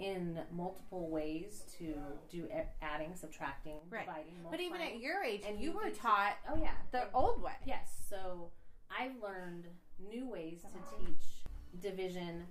[0.00, 1.94] in multiple ways to
[2.30, 2.48] do
[2.80, 4.06] adding, subtracting, Right.
[4.06, 6.74] dividing, But even at your age, And you you were need to- taught oh yeah,
[6.90, 7.56] the And- old way.
[7.66, 7.92] Yes.
[8.08, 8.50] So
[8.90, 11.44] I've learned new ways to teach
[11.80, 12.46] division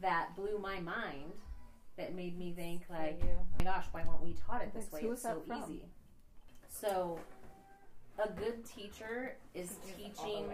[0.00, 1.32] that blew my mind.
[1.96, 5.04] That made me think like, oh my gosh, why weren't we taught it this Thanks.
[5.04, 5.10] way?
[5.12, 5.62] It's so from?
[5.62, 5.82] easy.
[6.68, 7.18] So
[8.18, 10.46] a good teacher is teaching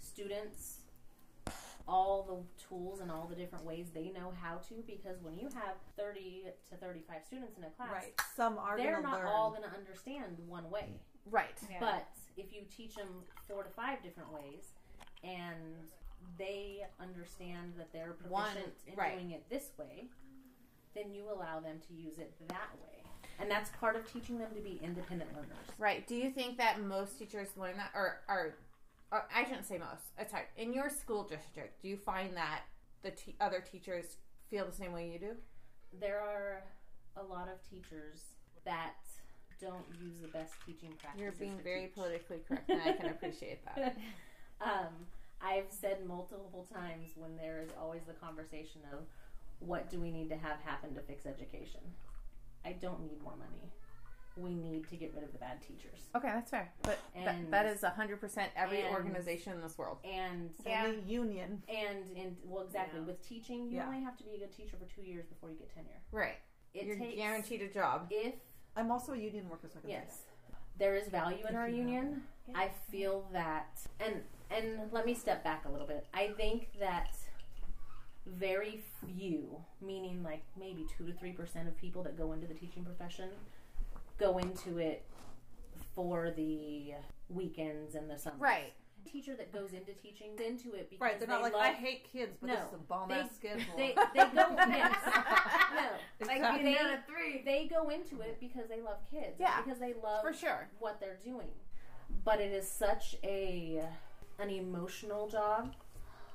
[0.00, 0.78] students
[1.88, 5.48] all the tools and all the different ways they know how to because when you
[5.54, 8.20] have 30 to 35 students in a class Right.
[8.36, 9.26] Some are they're gonna not learn.
[9.26, 11.58] all going to understand one way Right.
[11.80, 13.08] but if you teach them
[13.48, 14.70] four to five different ways
[15.24, 15.74] and
[16.38, 19.14] they understand that they're One- proficient in right.
[19.18, 20.06] doing it this way,
[20.94, 23.02] then you allow them to use it that way.
[23.40, 25.56] And that's part of teaching them to be independent learners.
[25.78, 26.06] Right.
[26.06, 28.54] Do you think that most teachers learn that, or are,
[29.10, 30.04] or I shouldn't say most.
[30.18, 30.46] It's hard.
[30.56, 32.62] In your school district, do you find that
[33.02, 34.16] the te- other teachers
[34.50, 35.32] feel the same way you do?
[36.00, 36.62] There are
[37.16, 38.20] a lot of teachers
[38.64, 38.94] that
[39.60, 41.20] don't use the best teaching practices.
[41.22, 41.94] You're being very teach.
[41.94, 43.96] politically correct, and I can appreciate that.
[44.60, 44.88] um,
[45.40, 49.00] I've said multiple times when there is always the conversation of
[49.66, 51.80] what do we need to have happen to fix education?
[52.64, 53.70] I don't need more money.
[54.36, 56.08] We need to get rid of the bad teachers.
[56.16, 56.72] Okay, that's fair.
[56.82, 59.98] But that, And- that is hundred percent every and- organization in this world.
[60.04, 61.62] And Any union.
[61.68, 63.06] and in well exactly Yeah.
[63.06, 63.86] with teaching, you Yeah.
[63.86, 66.00] only have to be a good teacher for two years before you get tenure.
[66.12, 66.36] Right.
[66.72, 68.06] It You're takes guaranteed a job.
[68.10, 68.34] if
[68.74, 70.24] I'm also a union worker, so I can Yes.
[70.78, 72.26] There is value in our you have union.
[72.54, 76.06] I feel that and and let me step back a little bit.
[76.14, 77.16] I think that
[78.26, 82.84] very few, meaning like maybe 2 to 3% of people that go into the teaching
[82.84, 83.30] profession
[84.18, 85.04] go into it
[85.94, 86.92] for the
[87.28, 88.40] weekends and the summers.
[88.40, 88.72] Right.
[89.10, 91.72] Teacher that goes into teaching into it because Right, they're not they like love I
[91.72, 93.64] hate kids, but this is a bomb They- ass schedule.
[93.76, 94.96] they, they go yes.
[95.74, 96.62] no Like Exactly.
[96.62, 97.42] getting out of three.
[97.44, 99.34] they go into it because they love kids.
[99.40, 100.68] Yeah, because they love for sure.
[100.78, 101.48] what they're doing.
[102.24, 103.82] But it is such a
[104.38, 105.74] an emotional job.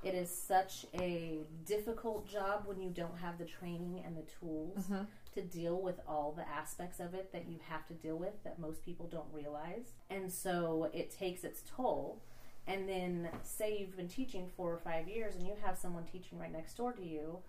[0.07, 4.85] It is such a difficult job when you don't have the training and the tools
[4.89, 5.03] Mm-hmm.
[5.35, 8.57] to deal with all the aspects of it that you have to deal with that
[8.57, 9.93] most people don't realize.
[10.09, 12.21] And so it takes its toll.
[12.67, 16.37] And then say you've been teaching four or five years and you have someone teaching
[16.39, 17.39] right next door to you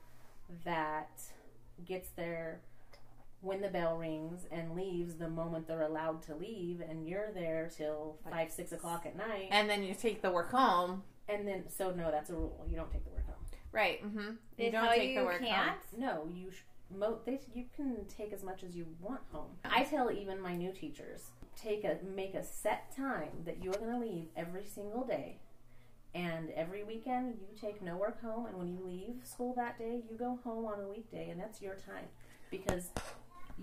[0.64, 1.21] that
[1.85, 2.61] gets there
[3.40, 7.71] when the bell rings and leaves the moment they're allowed to leave and you're there
[7.77, 11.03] till five six o'clock at night And then you take the work home.
[11.28, 13.34] And then so no that's a rule you don't take the work home
[13.70, 14.02] Right.
[14.02, 14.30] Mm-hmm.
[14.56, 15.68] They You don't take you the work can't?
[15.70, 16.00] home.
[16.00, 16.62] no you sh-
[16.96, 20.56] mo- they, you can take as much as you want home i tell even my
[20.56, 25.04] new teachers take a make a set time that you're going to leave every single
[25.04, 25.36] day
[26.14, 30.02] and every weekend you take no work home and when you leave school that day
[30.10, 32.06] you go home on a weekday and that's your time
[32.50, 32.88] because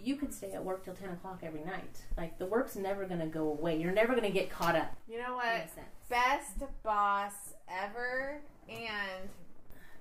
[0.04, 3.20] you could stay at work till 10 o'clock every night like the work's never going
[3.20, 5.70] to go away you're never going to get caught up You know what?
[6.10, 7.34] Best boss
[7.68, 9.30] ever, and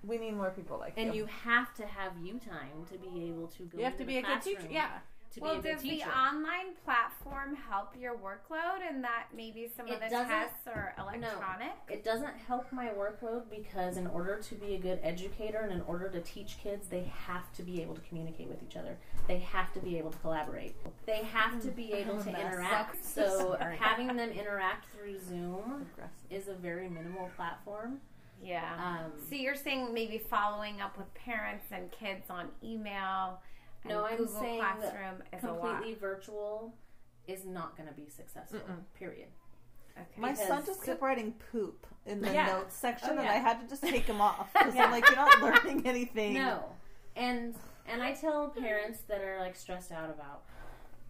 [0.03, 1.23] we need more people like and you.
[1.23, 4.13] you have to have you time to be able to go You have to into
[4.13, 4.69] be a good teacher.
[4.71, 4.99] Yeah.
[5.35, 9.69] To Well, be a good does the online platform help your workload and that maybe
[9.77, 11.73] some It of the tests are electronic?
[11.89, 15.81] It doesn't help my workload because in order to be a good educator and in
[15.83, 18.97] order to teach kids, they have to be able to communicate with each other.
[19.27, 20.77] They have to be able to collaborate.
[21.07, 23.05] They have to be able to interact.
[23.15, 25.87] So having them interact through Zoom
[26.31, 28.01] is a very minimal platform.
[28.43, 28.75] Yeah.
[28.79, 33.41] Um, so you're saying maybe following up with parents and kids on email
[33.85, 35.61] No, I'm Google saying Classroom is a lot.
[35.61, 36.75] completely virtual
[37.27, 38.61] is not going to be successful.
[38.99, 39.29] Period.
[39.97, 40.07] Okay.
[40.17, 42.47] My Because- son just kept writing poop in the Yeah.
[42.47, 43.29] notes section, Oh, and.
[43.29, 44.87] I had to just take him off because Yeah.
[44.87, 46.35] I'm like, you're not learning anything.
[46.35, 46.73] No.
[47.17, 47.55] And
[47.87, 50.45] and I tell parents that are like stressed out about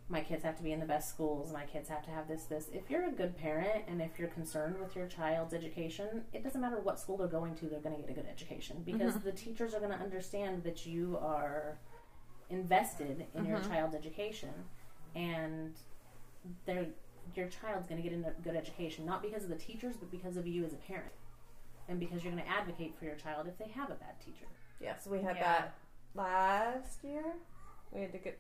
[0.08, 2.44] my kids have to be in the best schools, my kids have to have this
[2.44, 2.68] this.
[2.72, 6.60] If you're a good parent and if you're concerned with your child's education, it doesn't
[6.60, 9.24] matter what school they're going to, they're going to get a good education because mm-hmm.
[9.24, 11.78] the teachers are going to understand that you are
[12.50, 13.70] invested in your mm-hmm.
[13.70, 14.50] child's education
[15.14, 15.74] and
[16.66, 16.86] they're
[17.34, 20.36] your child's going to get a good education not because of the teachers but because
[20.36, 21.12] of you as a parent
[21.88, 24.46] and because you're going to advocate for your child if they have a bad teacher
[24.80, 25.42] Yes, we had Yeah.
[25.42, 25.74] that
[26.14, 27.36] last year.
[27.90, 28.38] We had to get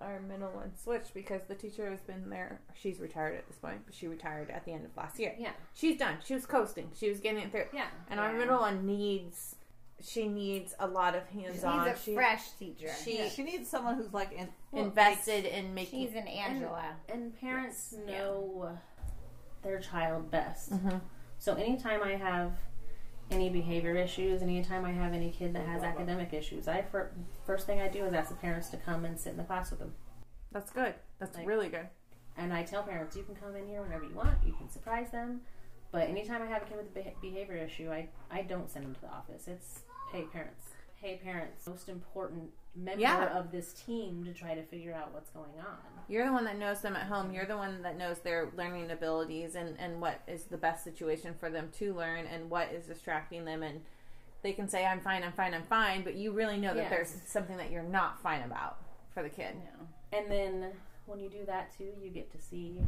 [0.00, 2.60] our middle one switched because the teacher has been there.
[2.74, 5.34] She's retired at this point, but she retired at the end of last year.
[5.38, 5.52] Yeah.
[5.74, 6.18] She's done.
[6.24, 6.90] She was coasting.
[6.94, 7.66] She was getting it through.
[7.72, 7.88] Yeah.
[8.10, 9.55] And our middle one needs.
[10.02, 11.86] She needs a lot of hands-on.
[11.88, 12.90] He's a she, fresh teacher.
[13.04, 16.06] she She needs someone who's like, in, invested in making.
[16.06, 16.84] She's an Angela.
[17.08, 18.06] And parents Yes.
[18.06, 18.78] know
[19.62, 20.70] their child best.
[20.72, 21.00] Mhm.
[21.38, 22.52] So anytime I have
[23.30, 27.10] any behavior issues, anytime I have any kid that has academic issues, I fir-
[27.44, 29.70] first thing I do is ask the parents to come and sit in the class
[29.70, 29.94] with them.
[30.52, 30.94] That's good.
[31.18, 31.88] That's Like- really good.
[32.36, 34.44] And I tell parents, you can come in here whenever you want.
[34.44, 35.40] You can surprise them.
[35.90, 38.94] But anytime I have a kid with a behavior issue, I, I don't send them
[38.94, 39.48] to the office.
[39.48, 39.80] It's,
[40.12, 40.64] hey, parents.
[41.00, 41.66] Hey, parents.
[41.66, 43.38] Most important member Yeah.
[43.38, 45.78] of this team to try to figure out what's going on.
[46.08, 47.32] You're the one that knows them at home.
[47.32, 51.34] You're the one that knows their learning abilities and, and what is the best situation
[51.38, 53.62] for them to learn and what is distracting them.
[53.62, 53.82] And
[54.42, 56.90] they can say, I'm fine, I'm fine, I'm fine, but you really know that Yes.
[56.90, 58.78] there's something that you're not fine about
[59.12, 59.56] for the kid.
[60.12, 60.72] And then
[61.06, 62.80] when you do that too, you get to see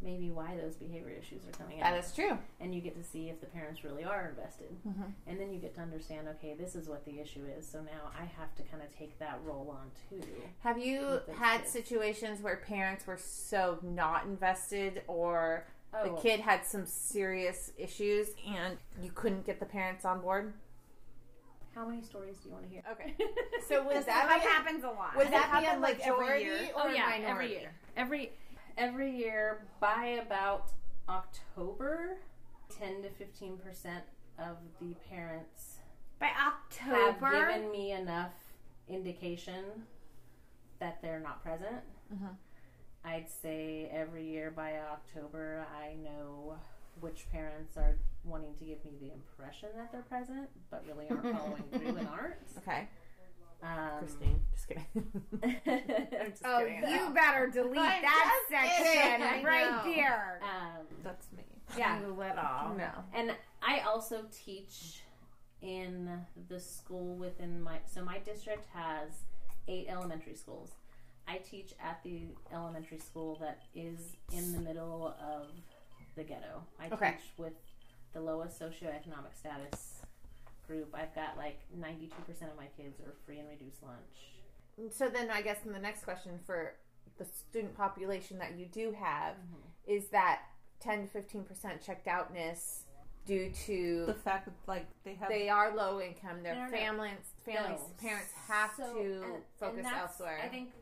[0.00, 1.90] maybe why those behavior issues are coming out.
[1.92, 2.38] That is true.
[2.60, 4.68] and you get to see if the parents really are invested.
[4.86, 5.12] Mhm.
[5.26, 7.66] And then you get to understand, okay, this is what the issue is.
[7.66, 10.22] So now I have to kind of take that role on too.
[10.60, 11.72] Have you had kids.
[11.72, 16.16] situations where parents were so not invested or the Oh.
[16.16, 20.52] kid had some serious issues and you couldn't get the parents on board?
[21.74, 22.82] How many stories do you want to hear?
[22.92, 23.14] Okay.
[23.68, 25.14] So was That that happens a lot.
[25.14, 26.70] was that the happen, like, every majority year?
[26.74, 27.26] or oh yeah, minority?
[27.28, 27.72] every year.
[27.96, 28.32] Every
[28.78, 30.70] every year by about
[31.08, 32.16] October,
[32.70, 34.04] ten to fifteen percent
[34.38, 35.78] of the parents
[36.20, 38.32] By October have given me enough
[38.88, 39.64] indication
[40.78, 41.82] that they're not present.
[42.14, 42.36] Mhm.
[43.04, 46.58] I'd say every year by October, I know
[47.00, 51.22] which parents are wanting to give me the impression that they're present, but really aren't
[51.38, 52.36] following through and aren't.
[52.58, 52.88] Okay.
[53.62, 54.40] Um, Christine.
[54.52, 54.84] Just kidding.
[55.42, 56.88] I'm just oh, kidding.
[56.88, 60.40] you better delete I'm that section right there.
[60.42, 61.42] um, that's me.
[61.76, 62.76] yeah, You little.
[62.76, 62.90] No.
[63.12, 65.00] And I also teach
[65.60, 66.08] in
[66.48, 69.08] the school within my so my district has
[69.66, 70.70] eight elementary schools.
[71.26, 73.98] I teach at the elementary school that is
[74.32, 75.48] in the middle of
[76.16, 76.62] the ghetto.
[76.80, 77.10] I Okay.
[77.20, 77.52] teach with
[78.14, 79.97] the lowest socioeconomic status
[80.68, 80.94] group.
[80.94, 84.38] I've got like 92% of my kids are free and reduced lunch.
[84.80, 86.74] Mm, so then I guess in the next question for
[87.18, 89.90] the student population that you do have mm-hmm.
[89.92, 90.42] is that
[90.80, 92.84] 10 to 15% checked outness
[93.26, 97.34] due to The fact that like they have they are low income, their No, families,
[97.44, 97.94] families, No.
[98.00, 100.40] parents have So- to and- and focus that's- elsewhere.
[100.42, 100.72] I think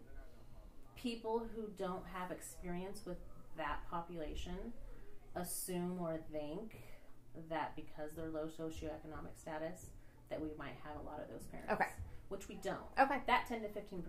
[0.97, 3.19] people who don't have experience with
[3.57, 4.73] that population
[5.35, 6.77] assume or think
[7.51, 9.91] that because they're low socioeconomic status
[10.31, 11.73] that we might have a lot of those parents.
[11.73, 11.91] Okay.
[12.29, 12.79] Which we don't.
[12.99, 13.21] okay.
[13.29, 14.03] That 10 to 15%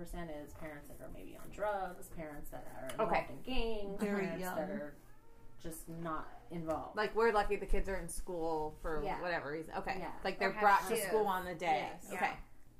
[0.44, 3.28] is parents that are maybe on drugs, parents that are involved Okay.
[3.30, 4.94] in gangs, Very parents that are
[5.62, 6.96] just not involved.
[6.98, 9.21] Like we're lucky the kids are in school for Yeah.
[9.21, 9.73] whatever reason.
[9.78, 9.98] Okay.
[10.00, 10.12] Yeah.
[10.23, 11.06] Like they're brought to shoes.
[11.06, 11.90] school on the day.
[11.92, 12.12] Yes.
[12.13, 12.32] Okay.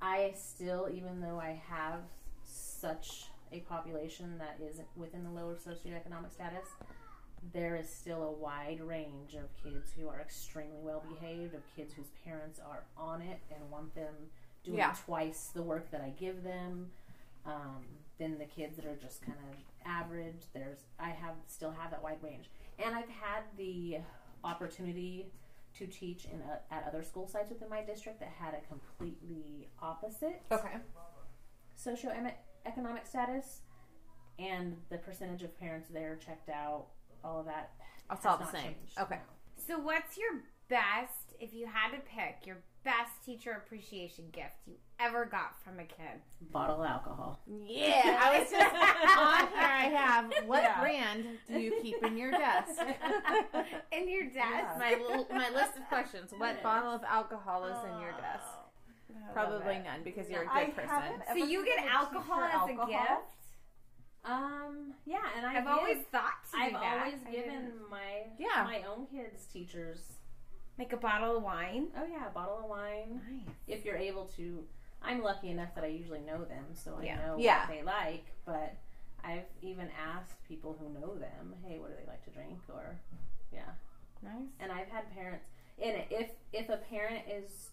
[0.02, 2.00] I still, even though I have
[2.44, 6.68] such a population that is within the lower socioeconomic status,
[7.52, 11.94] there is still a wide range of kids who are extremely well behaved, of kids
[11.94, 14.14] whose parents are on it and want them
[14.64, 14.94] doing Yeah.
[15.04, 16.90] twice the work that I give them.
[17.44, 17.86] Um,
[18.18, 20.42] then the kids that are just kind of average.
[20.52, 23.98] There's I have still have that wide range, and I've had the
[24.44, 25.32] opportunity
[25.74, 29.68] to teach in a, at other school sites within my district that had a completely
[29.80, 30.76] opposite Okay.
[31.78, 33.60] socioeconomic status,
[34.38, 36.86] and the percentage of parents there checked out,
[37.24, 37.72] all of that.
[38.10, 38.62] It's has all the not same.
[38.62, 38.98] changed.
[39.00, 39.18] Okay.
[39.66, 44.74] So, what's your best, if you had to pick, your best teacher appreciation gift you
[44.98, 46.20] ever got from a kid?
[46.52, 47.40] Bottle of alcohol.
[47.46, 49.58] Yeah, I was just on here.
[49.58, 50.80] I have what Yeah.
[50.80, 52.80] brand do you keep in your desk?
[53.92, 54.78] In your desk?
[54.78, 54.96] my
[55.30, 56.32] my list of questions.
[56.36, 58.20] What bottle of alcohol is in your oh.
[58.20, 58.46] desk?
[59.32, 61.22] Probably none because you're a good person.
[61.28, 63.37] So you get given a alcohol as a gift?
[64.28, 66.98] Um, yeah, and I I've give- always thought I've that.
[67.06, 68.62] always I given didn't- my Yeah.
[68.64, 70.12] my own kids teachers.
[70.78, 71.90] like a bottle of wine.
[71.96, 73.20] Oh yeah, a bottle of wine.
[73.28, 73.54] Nice.
[73.66, 74.64] If you're able to,
[75.02, 77.16] I'm lucky enough that I usually know them, so I Yeah.
[77.26, 77.60] know Yeah.
[77.62, 78.26] what they like.
[78.44, 78.76] But
[79.24, 82.60] I've even asked people who know them, hey, what do they like to drink?
[82.68, 82.96] Or
[83.50, 83.72] yeah,
[84.22, 84.46] Nice.
[84.60, 85.48] and I've had parents.
[85.82, 87.72] And if if a parent is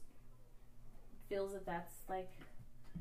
[1.29, 2.31] feels that that's like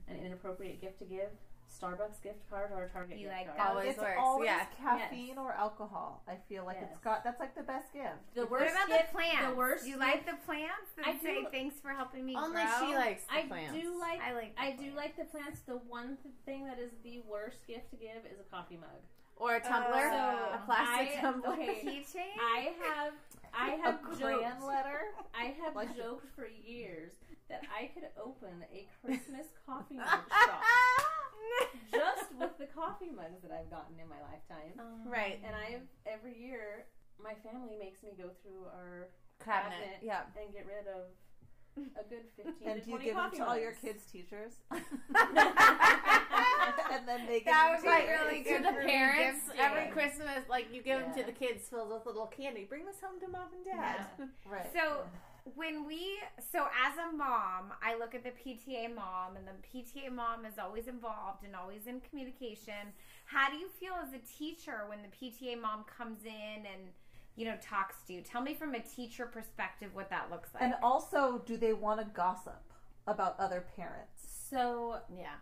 [0.09, 1.31] an inappropriate gift to give,
[1.75, 3.59] Starbucks gift card or a Target You gift like card.
[3.59, 3.69] that?
[3.71, 4.17] Always It's works.
[4.19, 4.67] always yeah.
[4.81, 5.39] caffeine Yes.
[5.39, 6.23] or alcohol.
[6.29, 8.15] I feel like it's got that's like the best gift.
[8.35, 9.49] The What worst about gift, the plants?
[9.49, 9.87] The worst.
[9.87, 12.87] You like the plants that I say do- thanks for helping me Only grow?
[12.87, 13.73] she likes the I plants.
[13.75, 14.21] do like.
[14.23, 14.55] I like.
[14.57, 15.61] the I do like the plants.
[15.67, 19.03] The one th- thing that is the worst gift to give is a coffee mug.
[19.37, 21.53] or a tumbler, So, a plastic I- tumbler.
[21.55, 21.83] okay.
[21.85, 22.39] Keychain.
[22.41, 23.13] I have.
[23.53, 24.21] I have a joked.
[24.23, 25.01] grand letter.
[25.35, 27.13] I have Like- joked for years
[27.49, 30.63] that I could open a Christmas coffee mug shop
[31.93, 34.75] just with the coffee mugs that I've gotten in my lifetime.
[35.07, 35.41] right.
[35.45, 36.87] And I've every year
[37.23, 39.09] my family makes me go through our
[39.45, 39.79] Cabinet.
[39.79, 39.99] cabinet.
[40.03, 40.23] Yeah.
[40.41, 41.07] and get rid of
[41.99, 44.05] a good fifteen And to do you twenty give them coffee to all your kids'
[44.11, 44.53] teachers?
[44.71, 44.83] and
[47.09, 49.61] then they give That them would to be really to the parents gifting.
[49.61, 50.49] every Christmas.
[50.49, 52.65] Like you give them to the kids filled with little candy.
[52.69, 54.07] Bring this home to mom and dad.
[54.51, 54.67] Right.
[54.73, 55.03] So
[55.55, 56.19] when we
[56.53, 60.59] so as a mom, I look at the PTA mom and the PTA mom is
[60.59, 62.93] always involved and always in communication.
[63.27, 66.89] How do you feel as a teacher when the PTA mom comes in and
[67.37, 68.23] you know talks to you?
[68.23, 70.63] Tell me from a teacher perspective what that looks like.
[70.63, 72.63] and also, do they want to gossip
[73.07, 74.23] about other parents?
[74.51, 75.35] So Yeah.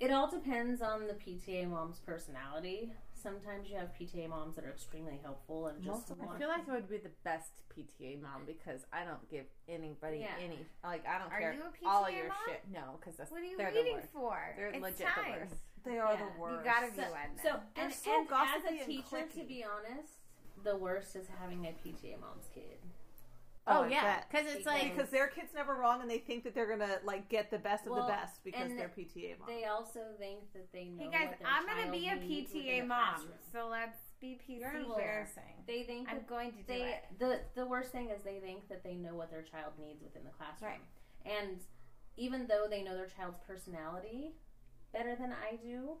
[0.00, 2.94] it all depends on the PTA mom's personality.
[3.24, 6.48] Sometimes you have PTA moms that are extremely helpful and just Most of I feel
[6.48, 10.36] like I would be the best PTA mom because I don't give anybody Yeah.
[10.44, 12.36] any like I don't Are care you a all PTA of your mom?
[12.46, 12.60] shit.
[12.70, 14.12] No, because that's what are you they're waiting the worst.
[14.12, 14.52] for?
[14.56, 15.24] They're it's legit time.
[15.24, 15.54] the worst.
[15.86, 16.20] They are Yeah.
[16.28, 16.58] the worst.
[16.58, 17.30] You gotta be So- one.
[17.42, 17.42] So
[17.74, 20.12] They're and, so and as gossipy a and teacher, to be honest,
[20.62, 22.76] the worst is having a PTA mom's kid.
[23.66, 26.44] Oh, oh, I yeah, because it's like because their kid's never wrong, and they think
[26.44, 29.48] that they're gonna like get the best of Well, the best because they're PTA mom.
[29.48, 31.04] They also think that they know.
[31.04, 34.74] Hey guys, what their I'm gonna be a PTA mom, so let's be PC you're
[34.74, 35.64] embarrassing.
[35.66, 37.04] They think I'm going to do they it.
[37.18, 40.24] the the worst thing is they think that they know what their child needs within
[40.24, 40.72] the classroom.
[40.72, 41.40] Right.
[41.40, 41.60] And
[42.16, 44.32] even though they know their child's personality
[44.92, 45.96] better than I do,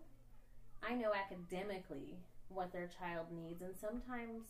[0.82, 4.42] I know academically what their child needs and sometimes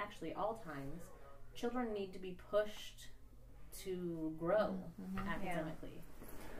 [0.00, 1.02] actually all times
[1.54, 3.08] children need to be pushed
[3.82, 5.28] to grow mm-hmm.
[5.28, 6.02] academically.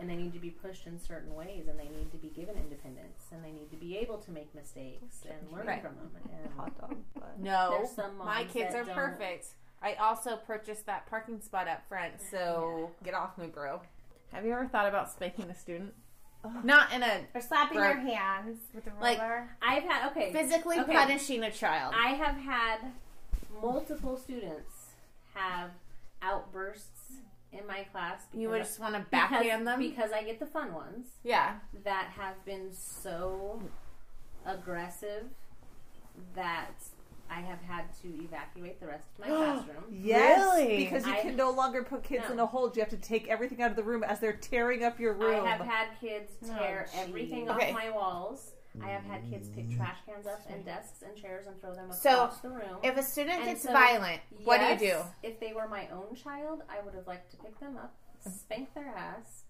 [0.00, 2.56] And they need to be pushed in certain ways, and they need to be given
[2.56, 5.80] independence, and they need to be able to make mistakes and learn Right.
[5.82, 6.10] from them.
[6.42, 6.96] And Hot dog.
[7.14, 7.38] But.
[7.38, 9.46] No, some my kids are perfect.
[9.80, 13.82] I also purchased that parking spot up front, so get off me, bro.
[14.32, 15.94] Have you ever thought about spanking a student?
[16.64, 17.94] Not in a Or slapping Right.
[17.94, 19.00] your hands with a roller.
[19.02, 19.20] Like-
[19.62, 20.32] I've had okay.
[20.32, 20.92] physically Okay.
[20.92, 21.94] punishing a child.
[21.96, 22.92] I have had
[23.62, 24.73] multiple students
[25.34, 25.70] have
[26.22, 27.12] outbursts
[27.52, 28.22] in my class.
[28.32, 29.78] you would just want to because, backhand them.
[29.78, 31.54] because I get the fun ones yeah,
[31.84, 33.60] that have been so
[34.44, 35.24] aggressive
[36.34, 36.70] that
[37.30, 39.84] I have had to evacuate the rest of my classroom.
[39.90, 40.76] Yes, Really?
[40.84, 42.32] because you I- can no longer put kids No.
[42.34, 42.76] in a hold.
[42.76, 45.44] You have to take everything out of the room as they're tearing up your room.
[45.44, 47.48] I have had kids oh, tear Oh, everything geez.
[47.50, 47.72] off Okay.
[47.72, 48.52] my walls.
[48.82, 51.92] I have had kids pick trash cans up and desks and chairs and throw them
[51.92, 52.78] So, across the room.
[52.82, 54.98] if a student And gets so, violent, what do you do?
[55.22, 58.74] If they were my own child, I would have liked to pick them up, spank
[58.74, 59.44] their ass,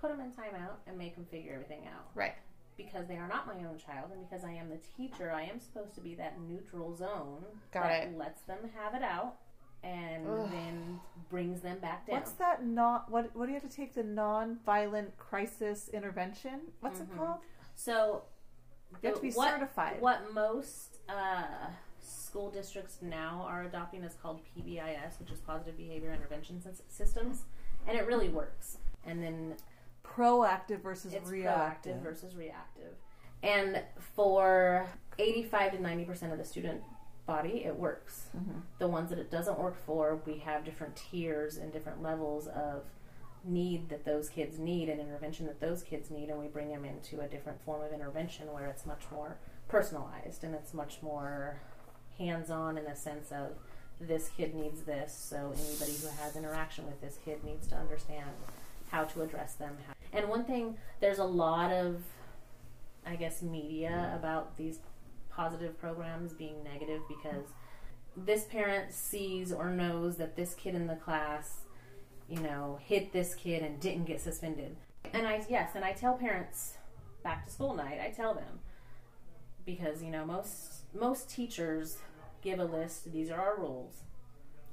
[0.00, 2.08] put them in timeout, and make them figure everything out.
[2.14, 2.34] Right.
[2.76, 5.58] Because they are not my own child, and because I am the teacher, I am
[5.58, 8.18] supposed to be that neutral zone Got that it.
[8.18, 9.36] lets them have it out
[9.82, 10.48] and Ugh.
[10.50, 11.00] then
[11.30, 12.16] brings them back down.
[12.16, 12.64] What's that?
[12.64, 13.34] Not what?
[13.34, 16.72] What do you have to take the non-violent crisis intervention?
[16.80, 17.10] What's Mhm.
[17.12, 17.38] it called?
[17.74, 18.22] So
[19.02, 20.00] You have to be what, certified.
[20.00, 21.44] What most uh,
[22.00, 27.44] school districts now are adopting is called PBIS, which is Positive Behavior Intervention Systems,
[27.86, 28.78] and it really works.
[29.06, 29.56] And then
[30.04, 31.96] Proactive versus reactive.
[31.96, 32.94] proactive versus reactive.
[33.42, 33.82] And
[34.14, 34.86] for
[35.18, 36.82] 85 to 90% of the student
[37.26, 38.26] body, it works.
[38.36, 38.60] Mm-hmm.
[38.78, 42.84] The ones that it doesn't work for, we have different tiers and different levels of
[43.44, 46.84] need that those kids need and intervention that those kids need and we bring them
[46.84, 49.36] into a different form of intervention where it's much more
[49.68, 51.60] personalized and it's much more
[52.18, 53.52] hands-on in the sense of
[54.00, 58.30] this kid needs this so anybody who has interaction with this kid needs to understand
[58.90, 59.76] how to address them.
[60.12, 62.02] And one thing there's a lot of
[63.06, 64.80] i guess media about these
[65.30, 67.46] positive programs being negative because
[68.16, 71.60] this parent sees or knows that this kid in the class
[72.28, 74.76] you know, hit this kid and didn't get suspended.
[75.12, 76.74] And I, yes, and I tell parents
[77.22, 78.60] back to school night, I tell them
[79.64, 81.98] because, you know, most, most teachers
[82.42, 84.02] give a list, these are our rules.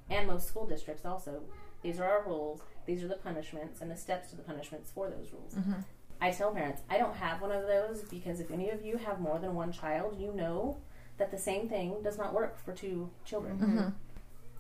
[0.10, 1.44] And most school districts also,
[1.82, 5.10] these are our rules, these are the punishments and the steps to the punishments for
[5.10, 5.54] those rules.
[5.56, 5.82] Mm-hmm.
[6.22, 9.20] I tell parents, I don't have one of those because if any of you have
[9.20, 10.78] more than one child, you know
[11.18, 13.58] that the same thing does not work for two children.
[13.58, 13.90] Mm-hmm.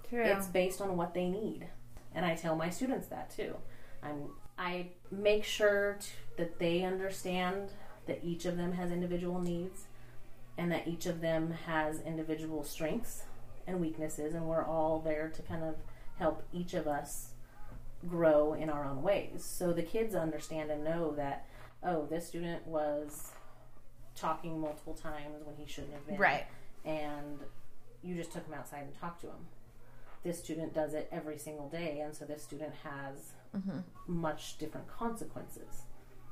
[0.10, 0.24] True.
[0.24, 1.68] It's based on what they need.
[2.16, 3.56] And I tell my students that too.
[4.02, 6.08] I'm, I make sure to,
[6.38, 7.70] that they understand
[8.08, 9.84] that each of them has individual needs
[10.58, 13.24] and that each of them has individual strengths
[13.68, 15.76] and weaknesses, and we're all there to kind of
[16.18, 17.32] help each of us
[18.08, 19.44] grow in our own ways.
[19.44, 21.48] So the kids understand and know that,
[21.84, 23.32] oh, this student was
[24.16, 26.18] talking multiple times when he shouldn't have been.
[26.18, 26.46] Right.
[26.86, 27.40] And
[28.04, 29.48] you just took him outside and talked to him.
[30.26, 33.80] This student does it every single day, and so this student has Mm-hmm.
[34.08, 35.84] much different consequences.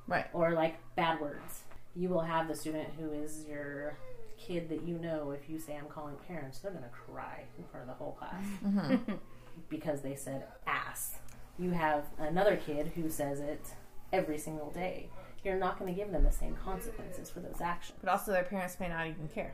[0.08, 0.26] Right.
[0.34, 1.62] Or like bad words.
[1.96, 3.98] You will have the student who is your
[4.38, 7.84] kid that you know if you say I'm calling parents, they're gonna cry in front
[7.84, 9.14] of the whole class Mm-hmm.
[9.70, 11.16] because they said ass.
[11.58, 13.66] You have another kid who says it
[14.12, 15.08] every single day.
[15.46, 17.98] You're not going to give them the same consequences for those actions.
[18.02, 19.54] But also, their parents may not even care.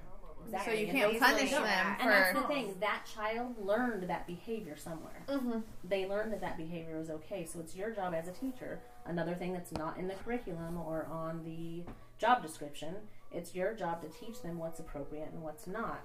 [0.65, 1.63] So you And can't they punish don't.
[1.63, 2.75] them And that's the thing.
[2.79, 5.23] That child learned that behavior somewhere.
[5.27, 5.59] Mm-hmm.
[5.83, 7.45] They learned that that behavior was okay.
[7.45, 8.79] So it's your job as a teacher.
[9.05, 11.83] Another thing that's not in the curriculum or on the
[12.17, 12.95] job description.
[13.31, 16.03] It's your job to teach them what's appropriate and what's not.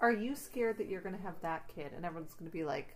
[0.00, 2.64] Are you scared that you're going to have that kid and everyone's going to be
[2.64, 2.94] like,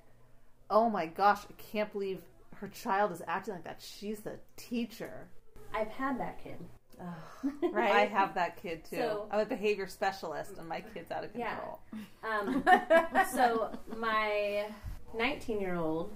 [0.70, 2.20] oh my gosh, I can't believe
[2.56, 3.82] her child is acting like that.
[3.82, 5.26] She's the teacher.
[5.74, 6.58] I've had that kid.
[7.72, 7.92] Right?
[7.92, 8.96] I have that kid too.
[8.96, 11.56] So- I'm a behavior specialist and my kid's out of Yeah.
[11.56, 11.80] control.
[12.22, 12.64] Um,
[13.34, 14.66] so my
[15.16, 16.12] 19 year old,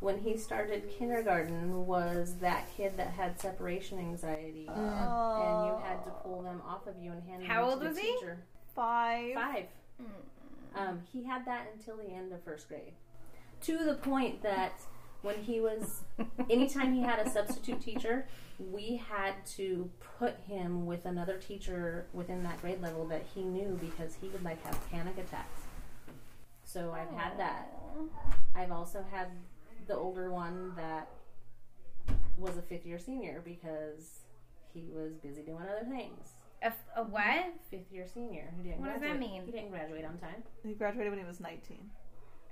[0.00, 6.10] when he started kindergarten, was that kid that had separation anxiety, and you had to
[6.22, 8.12] pull them off of you and hand How them old to the was he?
[8.12, 8.38] teacher.
[8.74, 9.34] Five.
[9.34, 9.66] Five.
[10.74, 12.94] Um, he had that until the end of first grade,
[13.62, 14.72] to the point that
[15.20, 16.00] when he was,
[16.50, 18.26] anytime he had a substitute teacher,
[18.70, 23.78] we had to put him with another teacher within that grade level that he knew
[23.80, 25.60] because he would like have panic attacks.
[26.64, 27.72] So I've had that.
[28.54, 29.28] I've also had
[29.86, 31.08] the older one that
[32.38, 34.20] was a fifth year senior because
[34.72, 36.30] he was busy doing other things.
[36.62, 37.52] A, a what?
[37.70, 39.42] Fifth year senior who didn't What does that mean?
[39.44, 40.42] He didn't graduate on time.
[40.64, 41.78] He graduated when he was 19.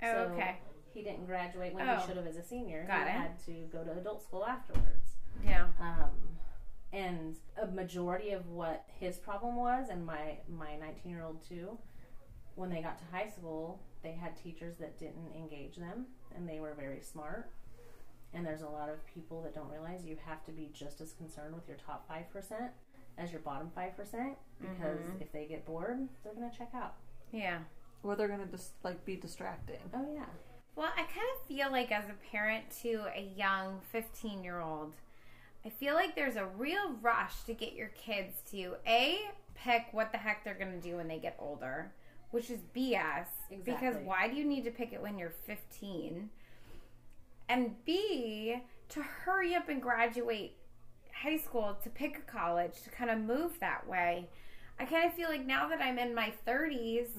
[0.03, 0.57] Oh, So okay.
[0.93, 1.95] He didn't graduate when Oh.
[1.95, 2.83] he should have as a senior.
[2.87, 3.11] Got he it.
[3.11, 5.10] had to go to adult school afterwards.
[5.43, 5.67] Yeah.
[5.79, 6.11] Um,
[6.93, 11.77] and a majority of what his problem was, and my my 19 year old too,
[12.55, 16.05] when they got to high school, they had teachers that didn't engage them,
[16.35, 17.49] and they were very smart.
[18.33, 21.13] And there's a lot of people that don't realize you have to be just as
[21.13, 22.71] concerned with your top five percent
[23.17, 25.21] as your bottom five percent, because Mhm.
[25.21, 26.95] if they get bored, they're gonna check out.
[27.31, 27.59] Yeah.
[28.03, 29.79] Or they're going to just like be distracting.
[29.93, 30.25] Oh yeah.
[30.75, 34.95] Well, I kind of feel like as a parent to a young 15 year old,
[35.65, 39.19] I feel like there's a real rush to get your kids to A,
[39.53, 41.91] pick what the heck they're going to do when they get older,
[42.31, 43.27] which is BS.
[43.63, 46.29] Because why do you need to pick it when you're 15?
[47.47, 50.55] And B, to hurry up and graduate
[51.13, 54.27] high school to pick a college to kind of move that way.
[54.79, 57.09] I kind of feel like now that I'm in my 30s,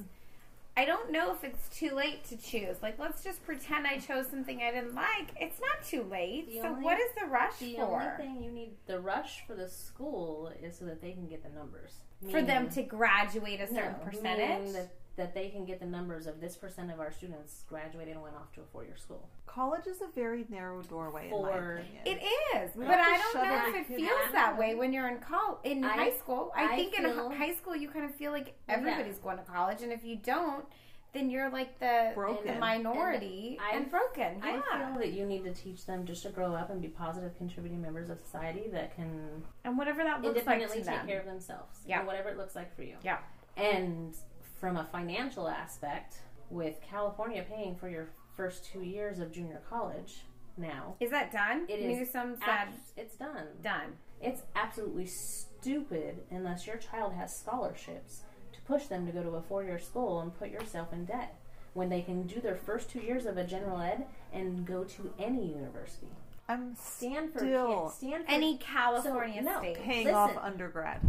[0.77, 2.77] I don't know if it's too late to choose.
[2.83, 5.29] Like, let's just pretend I chose something I didn't like.
[5.39, 6.47] It's not too late.
[6.49, 7.81] The so, only- what is the rush The for?
[7.81, 11.27] The only thing you need the rush for the school is so that they can
[11.29, 11.93] get the numbers.
[12.31, 14.73] for them to graduate a certain No, percentage?
[14.75, 18.23] that, that they can get the numbers of this percent of our students graduated and
[18.23, 19.29] went off to a four year school.
[19.47, 22.03] College is a very narrow doorway, in my For- opinion.
[22.07, 22.23] It
[22.57, 25.09] is, We but I don't know if it in feels kids' that way when you're
[25.09, 26.51] in col- in I- high school.
[26.57, 28.77] I, I think in feel- hi- high school you kind of feel like Yeah.
[28.77, 30.65] everybody's going to college, and if you don't,
[31.13, 32.55] then you're like the, Broken.
[32.55, 34.39] the minority And I- and, broken.
[34.43, 34.63] Yeah.
[34.73, 37.37] I feel that you need to teach them just to grow up and be positive,
[37.37, 41.07] contributing members of society that can and whatever that looks like independently to take them.
[41.07, 41.81] care of themselves.
[41.87, 41.99] Yeah.
[41.99, 42.97] and whatever it looks like for you.
[43.03, 43.19] Yeah.
[43.59, 44.17] And
[44.63, 50.21] from a financial aspect, with California paying for your first two years of junior college,
[50.57, 50.95] now.
[51.01, 51.67] Is that done?
[51.69, 53.49] It is Newsom said Abs- it's done.
[53.61, 53.95] done.
[54.21, 59.43] It's absolutely stupid unless your child has scholarships to push them to go to a
[59.43, 61.35] four year school and put yourself in debt
[61.75, 65.13] when they can do their first two years of a general ed and go to
[65.19, 66.07] any university.
[66.49, 67.89] I'm Stanford Still.
[67.97, 69.59] Stanford Any California So, no.
[69.59, 70.15] state, paying Listen.
[70.15, 71.01] off undergrad.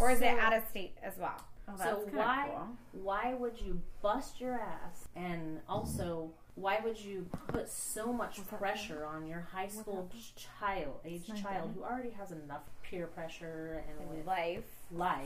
[0.00, 1.36] or is it out of state as well?
[1.68, 3.02] Oh, So that's kinda why cool.
[3.02, 9.06] why would you bust your ass and also why would you put so much pressure
[9.06, 14.64] on your high school child age child who already has enough peer pressure and life
[14.90, 15.24] life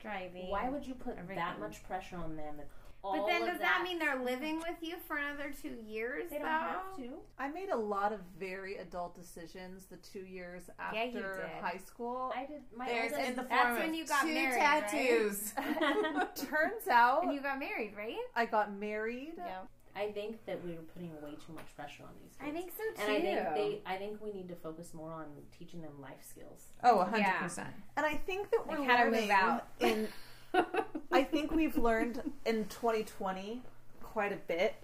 [0.00, 0.48] driving?
[0.48, 1.36] why would you put everything.
[1.36, 4.58] that much pressure on them that all But then of does that, mean they're living
[4.58, 6.24] with you for another two years?
[6.30, 6.48] they don't though?
[6.50, 11.04] have to I made a lot of very adult decisions the two years after Yeah,
[11.04, 11.62] you did.
[11.62, 12.32] high school.
[12.36, 14.88] I did my There's oldest in the That's form when you got two married, right?
[14.88, 15.54] tattoos.
[16.36, 18.16] Turns out And you got married, right?
[18.36, 19.32] I got married.
[19.38, 19.60] Yeah.
[19.96, 22.48] I think that we were putting way too much pressure on these kids.
[22.48, 23.10] I think so too.
[23.10, 25.26] and I think they I think we need to focus more on
[25.58, 26.66] teaching them life skills.
[26.84, 27.18] Oh, 100%.
[27.18, 27.66] Yeah.
[27.96, 29.66] And I think that we're Like how to move learning out.
[29.80, 30.06] in
[31.12, 33.62] I think we've learned in 2020
[34.02, 34.74] quite a bit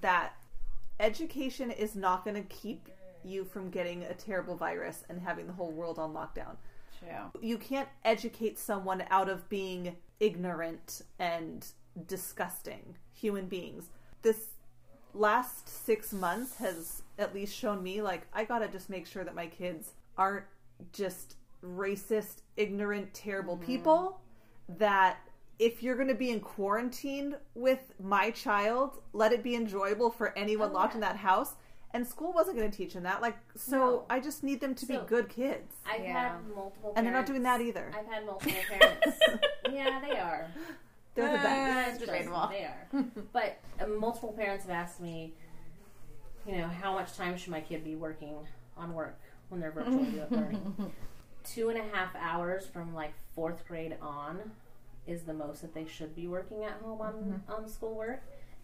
[0.00, 0.34] that
[0.98, 2.88] education is not going to keep
[3.24, 6.56] you from getting a terrible virus and having the whole world on lockdown.
[6.98, 7.40] True.
[7.40, 11.66] You can't educate someone out of being ignorant and
[12.06, 13.88] disgusting human beings.
[14.22, 14.46] This
[15.14, 19.34] last six months has at least shown me like I gotta just make sure that
[19.34, 20.44] my kids aren't
[20.92, 23.66] just racist, ignorant, terrible mm-hmm.
[23.66, 24.20] people.
[24.78, 25.18] That
[25.58, 30.70] if you're gonna be in quarantine with my child, let it be enjoyable for anyone
[30.70, 30.96] Oh, locked yeah.
[30.96, 31.54] in that house.
[31.92, 33.20] And school wasn't going to teach them that.
[33.20, 34.06] Like, so No.
[34.08, 35.74] I just need them to So- be good kids.
[35.84, 36.34] I've Yeah.
[36.34, 37.90] had multiple And they're not doing that either.
[37.92, 39.18] I've had multiple parents.
[39.72, 40.46] yeah, they are.
[41.16, 41.48] They're the best.
[41.48, 42.48] Uh, Trust me, debatable.
[42.48, 43.04] They are.
[43.32, 45.34] but uh, multiple parents have asked me,
[46.46, 48.36] you know, how much time should my kid be working
[48.76, 49.18] on work
[49.48, 50.92] when they're virtually learning?
[51.44, 54.38] Two and a half hours from like fourth grade on
[55.06, 58.22] is the most that they should be working at home on on schoolwork.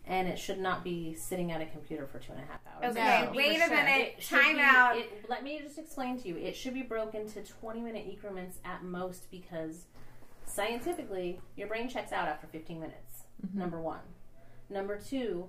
[0.08, 2.96] And it should not be sitting at a computer for two and a half hours.
[2.96, 4.14] Okay, It should be- wait for a minute.
[4.18, 4.96] It Time be- out.
[4.96, 6.36] it- let me just explain to you.
[6.36, 9.86] It should be broken to 20 minute increments at most because
[10.46, 13.24] scientifically, your brain checks out after 15 minutes.
[13.44, 13.58] Mm-hmm.
[13.58, 14.00] Number one.
[14.70, 15.48] Number two,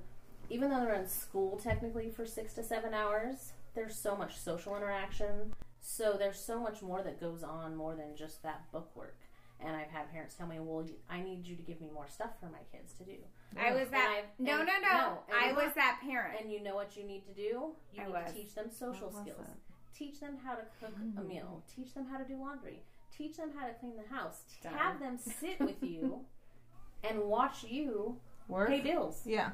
[0.50, 4.76] even though they're in school technically for six to seven hours, there's so much social
[4.76, 5.54] interaction.
[5.90, 9.18] So there's so much more that goes on more than just that book work.
[9.62, 12.38] And I've had parents tell me, "Well, I need you to give me more stuff
[12.42, 13.18] for my kids to do."
[13.56, 14.10] I was that.
[14.10, 14.90] I've- No, and- no, no.
[14.90, 16.42] no, I was that parent.
[16.42, 17.74] And you know what you need to do?
[17.94, 18.28] You I need was.
[18.28, 19.48] to teach them social What skills.
[19.94, 21.28] Teach them how to cook a mm-hmm.
[21.28, 21.64] meal.
[21.74, 22.84] Teach them how to do laundry.
[23.10, 24.44] Teach them how to clean the house.
[24.62, 24.74] Done.
[24.74, 26.26] Have them sit with you
[27.04, 28.20] and watch you
[28.50, 28.68] Work?
[28.68, 29.54] pay bills Yeah.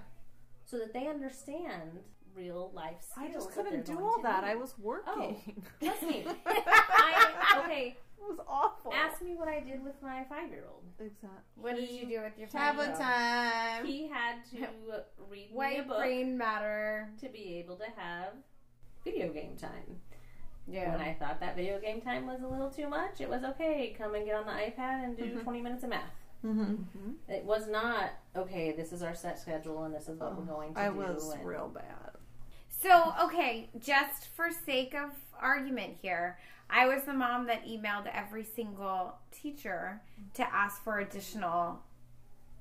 [0.65, 2.03] so that they understand
[2.35, 3.29] real life skills.
[3.29, 4.43] I just couldn't do all that.
[4.43, 4.51] need.
[4.51, 5.63] I was working.
[5.81, 6.25] Trust me.
[6.45, 8.93] I, okay, it was awful.
[8.93, 10.83] ask me what I did with my five-year-old.
[10.99, 11.29] Exactly.
[11.55, 13.01] what did you do with your Tablet five-year-old?
[13.01, 13.85] time.
[13.85, 14.67] He had to
[15.29, 17.09] read me a White book brain matter.
[17.21, 18.33] to be able to have
[19.03, 19.99] video game time.
[20.67, 20.91] Yeah.
[20.91, 23.93] When I thought that video game time was a little too much, it was okay.
[23.97, 26.03] Come and get on the iPad and do 20 minutes of math.
[26.45, 27.11] Mm-hmm.
[27.29, 28.73] It was not okay.
[28.73, 31.01] This is our set schedule, and this is what we're going to I do.
[31.01, 32.02] I was and real bad.
[32.83, 36.37] So, okay, just for sake of argument here,
[36.69, 40.01] I was the mom that emailed every single teacher
[40.33, 41.79] to ask for additional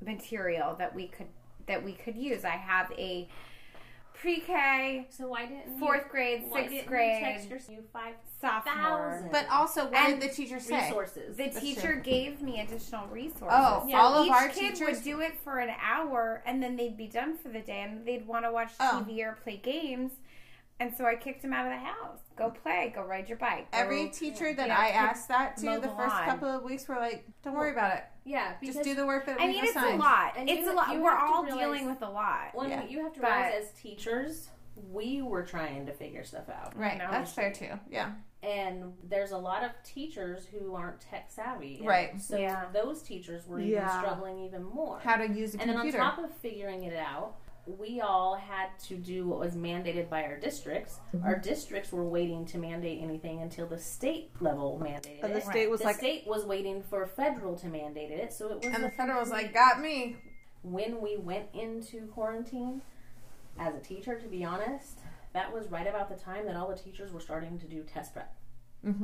[0.01, 1.27] material that we could
[1.67, 2.45] that we could use.
[2.45, 3.29] I have a
[4.23, 7.83] pre-K, So why didn't fourth you, grade, why sixth didn't grade, you text your you
[7.93, 8.73] five sophomore.
[8.75, 10.85] thousand But also, what And did the teacher say?
[10.85, 11.37] resources?
[11.37, 12.03] The That's teacher true.
[12.03, 13.49] gave me additional resources.
[13.51, 14.97] Oh, Yeah, all of our kid teachers.
[14.99, 18.07] would do it for an hour, and then they'd be done for the day, and
[18.07, 19.05] they'd want to watch Oh.
[19.07, 20.13] TV or play games.
[20.81, 22.19] And so I kicked him out of the house.
[22.37, 22.93] Go play.
[22.95, 23.71] Go ride your bike.
[23.71, 26.25] Go, Every teacher that Yeah, I asked that to the the first lawn.
[26.27, 28.05] couple of weeks were like, "Don't worry about it.
[28.25, 30.35] Yeah, because Just do the work that I we mean, it's a lot.
[30.37, 30.93] And it's you- a lot.
[30.95, 32.55] you We're all realize- dealing with a lot.
[32.55, 32.85] When Yeah.
[32.85, 34.51] you have to But- realize as teachers,
[34.91, 36.77] we were trying to figure stuff out.
[36.77, 36.99] Right.
[36.99, 37.11] No.
[37.11, 37.79] That's fair too.
[37.91, 38.13] Yeah.
[38.43, 41.81] And there's a lot of teachers who aren't tech savvy.
[41.85, 42.21] Right.
[42.21, 42.65] So Yeah.
[42.73, 43.99] those teachers were even Yeah.
[44.01, 44.99] struggling even more.
[45.01, 48.77] How to use a and then on top of figuring it out, we all had
[48.89, 50.99] to do what was mandated by our districts.
[51.15, 51.25] Mm-hmm.
[51.27, 55.71] Our districts were waiting to mandate anything until the state level mandated And the state
[55.71, 58.67] was like the like, state was waiting for federal to mandate it, so it was
[58.67, 60.17] and the the federal was like, "Got me."
[60.63, 62.81] when we went into quarantine
[63.59, 65.01] as a teacher to be honest
[65.33, 68.13] that was right about the time that all the teachers were starting to do test
[68.13, 68.33] prep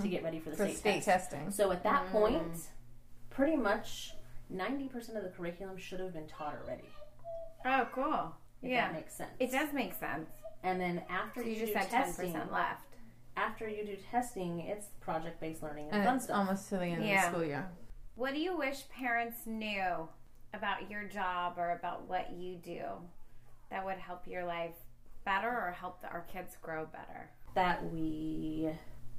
[0.00, 0.64] to get ready for the Mm-hmm.
[0.66, 1.30] for state, state test.
[1.32, 1.50] testing.
[1.50, 2.44] so at that point
[3.30, 4.12] pretty much
[4.54, 6.88] 90% of the curriculum should have been taught already
[7.64, 8.32] Oh, cool.
[8.62, 8.86] If Yeah.
[8.88, 10.28] that makes sense It does make sense.
[10.62, 12.84] And then after So you, you just do had ten testing, percent left.
[13.36, 16.36] after you do testing, it's project based learning and, And fun it's stuff.
[16.38, 17.26] almost to the end Yeah.
[17.26, 17.70] of the school year.
[18.16, 20.08] What do you wish parents knew
[20.52, 22.82] about your job or about what you do
[23.70, 24.74] that would help your life
[25.24, 27.30] better or help our kids grow better?
[27.54, 28.70] that we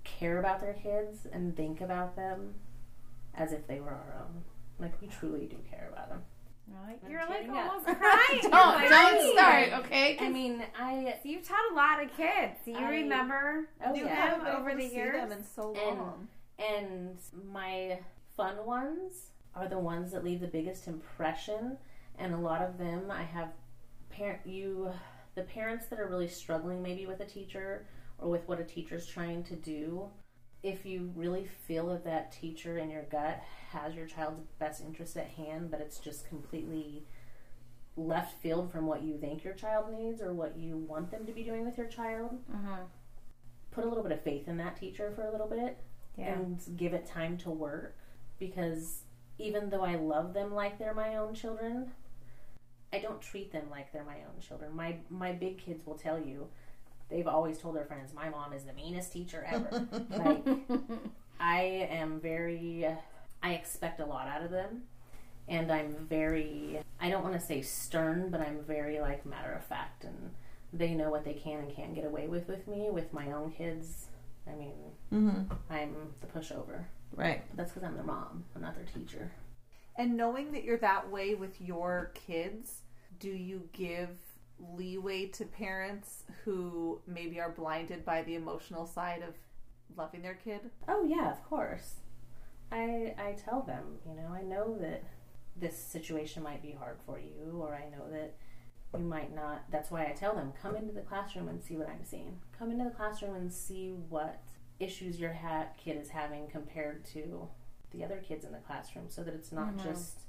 [0.05, 2.53] care about their kids and think about them
[3.33, 4.43] as if they were our own.
[4.79, 6.23] Like we truly do care about them.
[6.85, 6.99] Right?
[7.03, 7.55] I'm You're like up.
[7.71, 8.41] almost crying.
[8.51, 10.17] Don't You're don't start, okay?
[10.19, 12.57] I mean, I You've taught a lot of kids.
[12.65, 13.67] Do you I- remember?
[13.85, 15.15] oh you yeah, been over the years.
[15.15, 16.27] them in so And- long.
[16.59, 17.17] and
[17.51, 17.99] my
[18.35, 21.77] fun ones are the ones that leave the biggest impression
[22.17, 23.49] and a lot of them I have
[24.09, 24.91] parent you
[25.35, 27.85] the parents that are really struggling maybe with a teacher
[28.19, 30.07] or with what a teacher's trying to do
[30.61, 33.41] if you really feel that that teacher in your gut
[33.71, 37.03] has your child's best interest at hand but it's just completely
[37.95, 41.31] left field from what you think your child needs or what you want them to
[41.31, 42.83] be doing with your child Mm-hmm.
[43.71, 45.77] put a little bit of faith in that teacher for a little bit
[46.17, 46.33] Yeah.
[46.33, 47.97] and give it time to work
[48.39, 49.03] because
[49.37, 51.91] even though I love them like they're my own children,
[52.91, 54.75] I don't treat them like they're my own children.
[54.75, 56.47] My my big kids will tell you
[57.09, 59.87] they've always told their friends my mom is the meanest teacher ever.
[60.09, 60.45] like
[61.39, 62.87] I am very
[63.41, 64.83] I expect a lot out of them
[65.47, 69.63] and I'm very I don't want to say stern, but I'm very like matter of
[69.65, 70.31] fact and
[70.71, 73.51] they know what they can and can't get away with with me with my own
[73.51, 74.07] kids.
[74.47, 74.73] I mean,
[75.13, 75.53] Mm-hmm.
[75.71, 76.83] I'm the pushover.
[77.15, 77.41] Right.
[77.49, 78.43] But that's because I'm their mom.
[78.55, 79.31] I'm not their teacher.
[79.95, 82.81] And knowing that you're that way with your kids,
[83.19, 84.09] do you give
[84.75, 89.35] leeway to parents who maybe are blinded by the emotional side of
[89.97, 90.69] loving their kid?
[90.87, 91.95] Oh yeah, of course.
[92.71, 95.03] I I tell them, you know, I know that
[95.55, 98.35] this situation might be hard for you, or I know that
[98.97, 99.63] you might not.
[99.71, 102.39] That's why I tell them, come into the classroom and see what I'm seeing.
[102.57, 104.41] Come into the classroom and see what
[104.79, 107.47] issues your ha- kid is having compared to
[107.91, 109.89] the other kids in the classroom, so that it's not mm-hmm.
[109.89, 110.21] just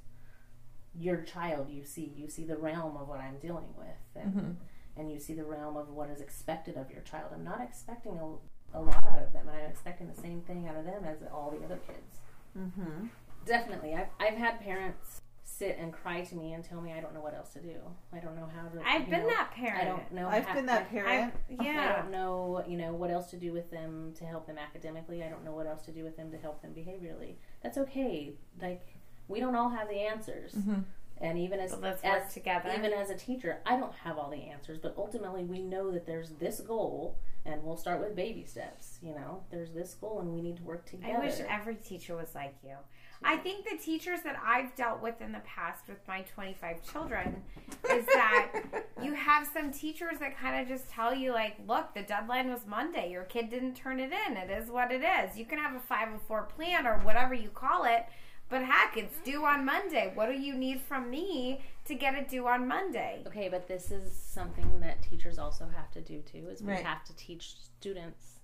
[0.97, 2.13] your child you see.
[2.15, 4.55] You see the realm of what I'm dealing with, and Mhm.
[4.97, 7.31] and you see the realm of what is expected of your child.
[7.33, 10.67] I'm not expecting a, a lot out of them, and I'm expecting the same thing
[10.67, 12.19] out of them as all the other kids.
[12.57, 13.07] Mm-hmm.
[13.45, 17.13] Definitely, I've I've had parents sit and cry to me and tell me I don't
[17.13, 17.75] know what else to do.
[18.13, 18.81] I don't know how to.
[18.87, 19.81] I've been know, that parent.
[19.81, 20.27] I don't know.
[20.27, 21.33] I've how- been that parent.
[21.49, 24.57] I've- I don't know, you know, what else to do with them to help them
[24.57, 25.23] academically.
[25.23, 27.35] I don't know what else to do with them to help them behaviorally.
[27.63, 28.35] That's okay.
[28.61, 28.85] Like
[29.31, 30.53] we don't all have the answers.
[30.53, 30.83] Mhm.
[31.19, 32.71] And even as let's work as together.
[32.75, 36.07] even as a teacher, I don't have all the answers, but ultimately we know that
[36.07, 37.15] there's this goal
[37.45, 39.43] and we'll start with baby steps, you know.
[39.51, 41.17] There's this goal and we need to work together.
[41.17, 42.75] I wish every teacher was like you.
[43.23, 47.43] I think the teachers that I've dealt with in the past with my 25 children
[47.91, 48.51] is that
[49.03, 52.65] you have some teachers that kind of just tell you, like, look, the deadline was
[52.65, 53.11] Monday.
[53.11, 54.37] Your kid didn't turn it in.
[54.37, 55.37] It is what it is.
[55.37, 58.05] You can have a 504 plan or whatever you call it,
[58.51, 60.11] but heck, it's due on Monday.
[60.13, 63.23] What do you need from me to get it due on Monday?
[63.25, 66.47] Okay, but this is something that teachers also have to do too.
[66.49, 66.85] Is we Right.
[66.85, 68.39] have to teach students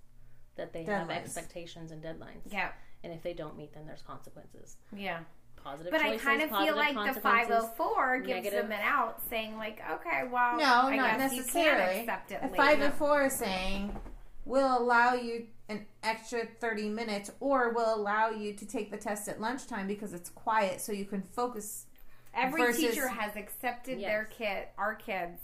[0.55, 2.41] that they have expectations and deadlines.
[2.49, 2.71] Yeah,
[3.03, 4.77] And if they don't meet them, there's consequences.
[4.91, 5.19] yeah.
[5.63, 8.61] Positive But I kind of feel like the 504 gives negative.
[8.63, 11.93] them an out, saying like, okay, well, No, I not guess you necessarily.
[11.93, 12.55] can accept it A late.
[12.55, 13.99] five oh is saying
[14.45, 19.27] we'll allow you an extra 30 minutes or will allow you to take the test
[19.27, 21.85] at lunchtime because it's quiet so you can focus.
[22.33, 25.39] Every versus- teacher has accepted their kid, our kids,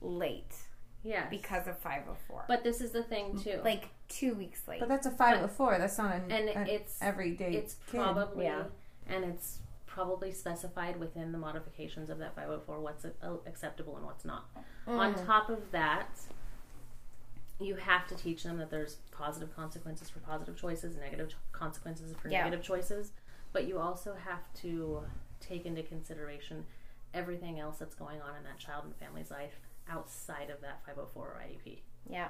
[0.00, 0.54] late
[1.04, 1.26] Yes.
[1.30, 2.44] because of 504.
[2.48, 3.38] But this is the thing mm-hmm.
[3.38, 3.60] too.
[3.64, 4.80] like two weeks late.
[4.80, 5.78] But that's a 504.
[5.78, 7.98] That's not an, and an it's everyday it's kid.
[7.98, 8.64] probably Yeah.
[9.08, 13.04] and it's probably specified within the modifications of that 504 what's
[13.46, 14.48] acceptable and what's not.
[14.86, 15.26] On mm.
[15.26, 16.18] top of that,
[17.64, 22.14] you have to teach them that there's positive consequences for positive choices, negative ch- consequences
[22.20, 22.44] for Yeah.
[22.44, 23.12] negative choices,
[23.52, 25.02] but you also have to
[25.40, 26.64] take into consideration
[27.14, 31.22] everything else that's going on in that child and family's life outside of that 504
[31.26, 32.28] or IEP yeah.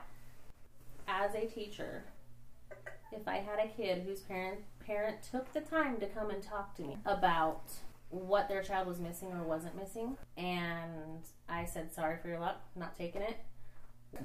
[1.07, 2.05] as a teacher,
[3.13, 6.75] if I had a kid whose parent parent took the time to come and talk
[6.77, 7.71] to me about
[8.09, 12.61] what their child was missing or wasn't missing, and I said sorry for your luck,
[12.75, 13.37] not taking it.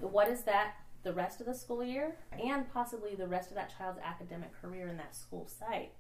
[0.02, 0.74] What is that
[1.08, 4.90] the rest of the school year and possibly the rest of that child's academic career
[4.90, 5.94] in that school site?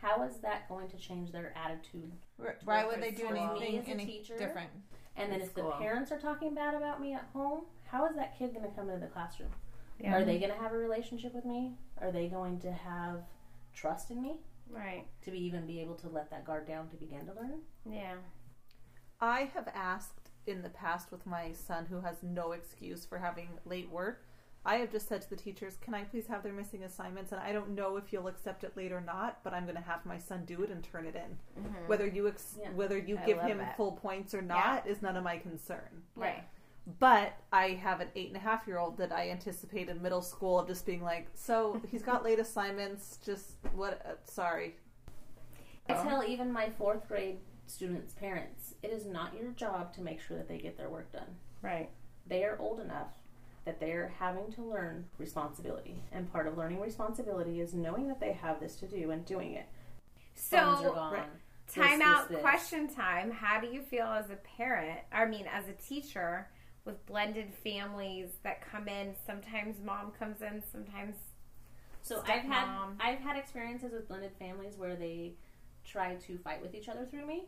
[0.00, 2.10] How is that going to change their attitude?
[2.42, 4.70] R- Why would they do For anything a any teacher, different?
[5.16, 8.16] And then In if the parents are talking bad about me at home, how is
[8.16, 9.50] that kid going to come into the classroom?
[10.00, 10.14] Yeah.
[10.16, 11.74] Are they going to have a relationship with me?
[12.00, 13.20] Are they going to have
[13.74, 14.36] trust in me
[14.70, 15.06] Right.
[15.22, 17.60] to be even be able to let that guard down to begin to learn?
[17.90, 18.14] Yeah.
[19.20, 23.48] I have asked in the past with my son who has no excuse for having
[23.64, 24.24] late work.
[24.66, 27.40] I have just said to the teachers, "Can I please have their missing assignments?" And
[27.40, 30.04] I don't know if you'll accept it late or not, but I'm going to have
[30.04, 31.38] my son do it and turn it in.
[31.86, 32.70] Whether you ex- Yeah.
[32.72, 33.76] whether you I give him it.
[33.76, 36.02] full points or not is none of my concern.
[36.16, 36.42] Right.
[36.98, 40.22] But I have an eight and a half year old that I anticipate in middle
[40.22, 43.18] school of just being like, so he's got late assignments.
[43.24, 44.04] Just what?
[44.04, 44.76] Uh, sorry.
[45.88, 47.38] I tell even my fourth grade
[47.68, 51.12] students' parents, it is not your job to make sure that they get their work
[51.12, 51.36] done.
[51.62, 51.90] Right.
[52.26, 53.12] They are old enough
[53.66, 55.96] that they're having to learn responsibility.
[56.12, 59.52] And part of learning responsibility is knowing that they have this to do and doing
[59.52, 59.66] it.
[60.34, 61.28] So, right.
[61.74, 62.40] Time this, out this.
[62.40, 63.30] question time.
[63.30, 66.48] How do you feel as a parent, I mean, as a teacher,
[66.84, 69.14] with blended families that come in?
[69.26, 71.16] Sometimes mom comes in, sometimes.
[72.02, 72.68] So I've had
[73.00, 75.34] I've had experiences with blended families where they
[75.84, 77.46] try to fight with each other through me.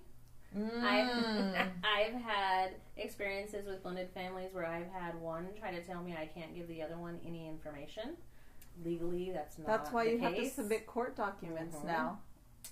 [0.57, 0.83] Mm.
[0.83, 6.15] I've I've had experiences with blended families where I've had one try to tell me
[6.19, 8.17] I can't give the other one any information.
[8.85, 9.67] Legally, that's not.
[9.67, 11.85] That's why the you have to submit court documents Mhm.
[11.85, 12.21] now.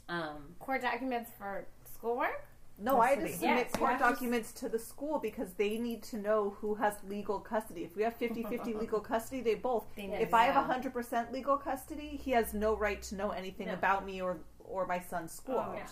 [0.08, 2.44] Um, Court documents for schoolwork?
[2.78, 5.78] No, I have to submit Yes, court have to documents to the school because they
[5.78, 7.84] need to know who has legal custody.
[7.84, 9.86] If we have 50-50 legal custody, they both.
[9.96, 10.34] They If.
[10.34, 13.74] I have 100% legal custody, he has no right to know anything No.
[13.74, 15.64] about me or or my son's school.
[15.66, 15.86] Oh, Yeah.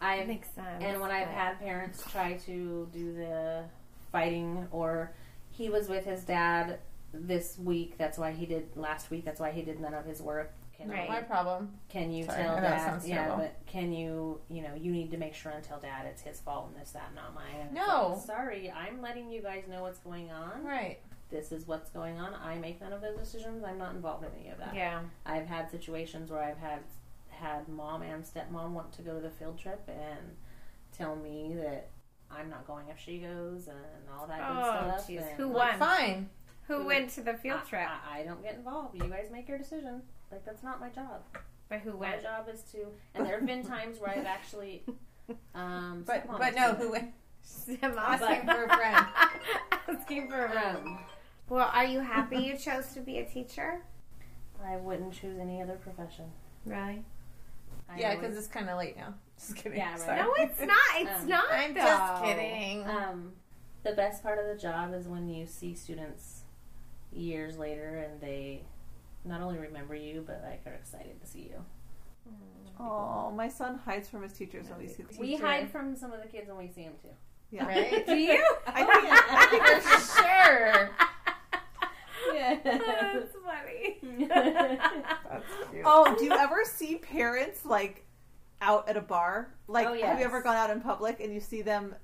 [0.00, 0.06] Jeez.
[0.06, 0.82] I've Makes sense.
[0.82, 3.64] and when I've had parents try to do the
[4.12, 5.12] fighting, or
[5.50, 6.78] he was with his dad
[7.12, 7.96] this week.
[7.98, 9.24] That's why he did last week.
[9.24, 10.52] That's why he did none of his work.
[10.76, 11.08] Can Right.
[11.08, 11.72] My problem.
[11.88, 12.84] Can you Sorry, tell I know it dad?
[12.86, 13.36] sounds Yeah, terrible.
[13.44, 14.40] but can you?
[14.48, 16.92] You know, you need to make sure and tell dad it's his fault and this,
[16.92, 17.44] that, not mine.
[17.60, 18.10] And it's No.
[18.14, 20.62] like, sorry, I'm letting you guys know what's going on.
[20.64, 20.98] Right.
[21.30, 22.32] This is what's going on.
[22.34, 23.64] I make none of those decisions.
[23.64, 24.74] I'm not involved in any of that.
[24.74, 25.00] Yeah.
[25.26, 26.78] I've had situations where I've had
[27.38, 30.36] had mom and stepmom want to go to the field trip and
[30.96, 31.88] tell me that
[32.30, 33.76] I'm not going if she goes and
[34.18, 35.08] all that good Oh, stuff.
[35.08, 35.28] jeez.
[35.28, 35.88] and Who like, won?
[35.96, 36.30] Fine.
[36.66, 37.88] Who Who- went to the field I- trip?
[37.88, 38.94] I, I don't get involved.
[38.96, 40.02] You guys make your decision.
[40.30, 41.22] Like that's not my job.
[41.68, 42.16] but who went?
[42.16, 42.86] My job is to.
[43.14, 44.84] And there have been times where I've actually.
[45.54, 47.12] Um, But but no, who went?
[47.42, 49.06] Asking Asking for a friend.
[49.88, 50.76] Asking for a friend.
[50.86, 50.98] Um,
[51.48, 53.80] Well, are you happy you chose to be a teacher?
[54.62, 56.26] I wouldn't choose any other profession.
[56.66, 57.02] Really?
[57.88, 59.14] I Yeah, because it's kind of late now.
[59.38, 59.78] Just kidding.
[59.78, 60.20] Yeah, right.
[60.22, 60.76] No, it's not.
[60.96, 61.44] It's Um, not.
[61.50, 61.80] I'm though.
[61.80, 62.84] just kidding.
[62.86, 63.32] Um,
[63.84, 66.42] the best part of the job is when you see students
[67.12, 68.62] years later and they
[69.24, 71.64] not only remember you but like are excited to see you.
[72.80, 75.20] Oh, my son hides from his teachers when we see the teacher.
[75.20, 77.08] We hide from some of the kids when we see them too.
[77.50, 77.66] Yeah.
[77.66, 78.06] Right?
[78.06, 78.44] Do you?
[78.66, 80.90] I think, I think For sure.
[82.34, 82.58] Yeah.
[82.64, 84.26] That's funny.
[84.28, 85.82] That's cute.
[85.84, 88.04] Oh, do you ever see parents like
[88.60, 89.54] out at a bar?
[89.66, 91.94] Like, Oh, have you ever gone out in public and you see them?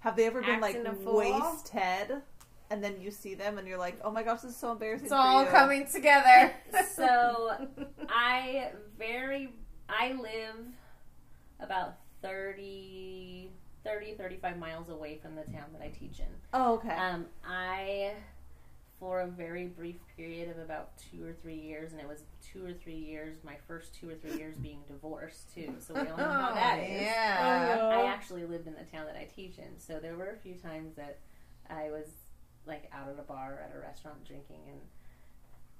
[0.00, 1.16] Have they ever been Acting like fool?
[1.18, 2.22] waist head,
[2.70, 5.06] and then you see them and you're like, oh my gosh, this is so embarrassing.
[5.06, 5.50] It's for all you.
[5.50, 6.52] coming together.
[6.94, 7.52] so
[8.08, 9.52] I very
[9.88, 10.56] I live
[11.60, 13.50] about 30,
[13.84, 16.26] 30 35 miles away from the town that I teach in.
[16.54, 16.90] Oh, okay.
[16.94, 18.12] Um, I,
[19.00, 22.22] for a very brief period of about two or three years, and it was
[22.52, 25.74] two or three years, my first two or three years being divorced too.
[25.80, 27.00] So we all know how that is.
[27.02, 27.88] Yeah.
[27.92, 30.54] I actually lived in the town that I teach in, so there were a few
[30.54, 31.18] times that
[31.68, 32.06] I was
[32.66, 34.80] like out at a bar at a restaurant drinking and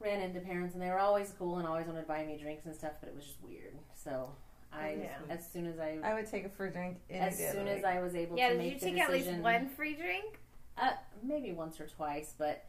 [0.01, 2.64] ran into parents, and they were always cool and always wanted to buy me drinks
[2.64, 3.75] and stuff, but it was just weird.
[3.95, 4.31] So
[4.73, 5.09] I, Yeah.
[5.29, 6.97] as soon as I, I would take it for a drink.
[7.11, 7.85] as day of the soon as.
[7.85, 10.39] I was able yeah, to did you the take at least one free drink?
[10.81, 10.93] uh,
[11.23, 12.64] maybe once or twice, but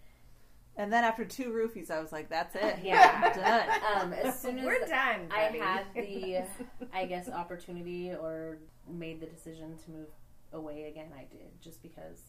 [0.77, 2.79] and then after two roofies, I was like, that's it.
[2.83, 3.33] Yeah.
[3.93, 4.01] done.
[4.01, 5.27] um, as soon as We're done.
[5.31, 5.59] I buddy.
[5.59, 6.43] had the,
[6.93, 8.57] I guess, opportunity or
[8.89, 10.07] made the decision to move
[10.53, 11.61] away again, I did.
[11.61, 12.21] Just because,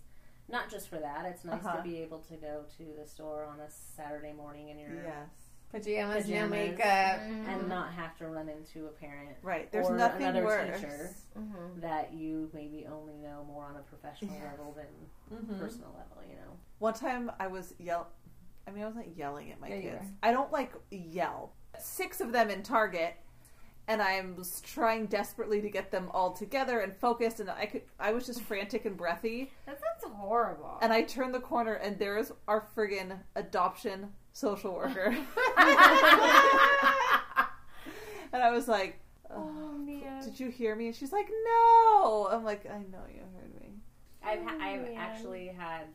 [0.49, 1.77] not just for that, it's nice Uh-huh.
[1.79, 5.29] to be able to go to the store on a Saturday morning and you're Yes.
[5.71, 6.51] pajamas, no Pajamas.
[6.51, 7.21] makeup.
[7.49, 9.73] and not have to run into a parent Right.
[9.73, 10.81] There's or nothing another worse.
[10.81, 11.81] teacher Mhm.
[11.81, 14.51] that you maybe only know more on a professional Yeah.
[14.51, 14.87] level than
[15.39, 15.59] Mhm.
[15.59, 16.23] personal level.
[16.29, 16.59] You know.
[16.79, 18.09] One time I was yell.
[18.67, 20.05] I mean, I wasn't yelling at my Yeah, kids.
[20.23, 21.53] I don't like yell.
[21.79, 23.17] Six of them in Target,
[23.89, 27.41] and I was trying desperately to get them all together and focused.
[27.41, 29.51] And I could, I was just frantic and breathy.
[29.67, 30.79] That sounds horrible.
[30.81, 35.07] And I turned the corner, and there's our friggin' adoption social worker.
[38.33, 39.01] and I was like,
[39.31, 40.23] oh oh, man.
[40.23, 43.75] "Did you hear me?" And she's like, "No." I'm like, "I know you heard me."
[44.25, 45.87] I've ha- Oh, I've actually had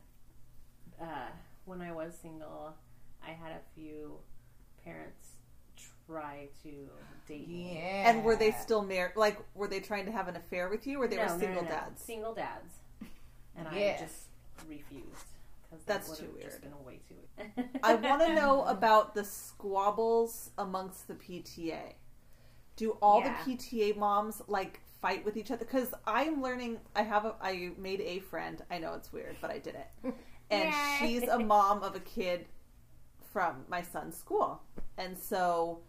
[1.02, 1.28] uh,
[1.68, 2.74] when I was single,
[3.26, 4.18] I had a few
[4.84, 5.28] parents
[6.08, 6.90] try to
[7.28, 7.74] date me.
[7.76, 8.10] Yeah.
[8.10, 9.16] And were they still married?
[9.16, 11.34] Like, were they trying to have an affair with you, or they No, were no,
[11.36, 11.70] no, single no.
[11.70, 12.02] dads?
[12.02, 12.74] Single dads.
[13.58, 13.96] and Yeah.
[13.98, 14.24] I just
[14.68, 15.26] refused
[15.70, 16.74] because That's that too would have just weird.
[16.74, 17.54] been way too.
[17.56, 17.70] weird.
[17.84, 21.94] I want to know about the squabbles amongst the PTA.
[22.78, 23.36] Do all Yeah.
[23.46, 25.66] the PTA moms like fight with each other?
[25.66, 26.80] Because I'm learning.
[26.96, 27.36] I have a.
[27.42, 28.64] I made a friend.
[28.72, 30.14] I know it's weird, but I did it.
[30.50, 32.46] And she's a mom of a kid
[33.34, 34.62] from my son's school,
[34.98, 35.80] and so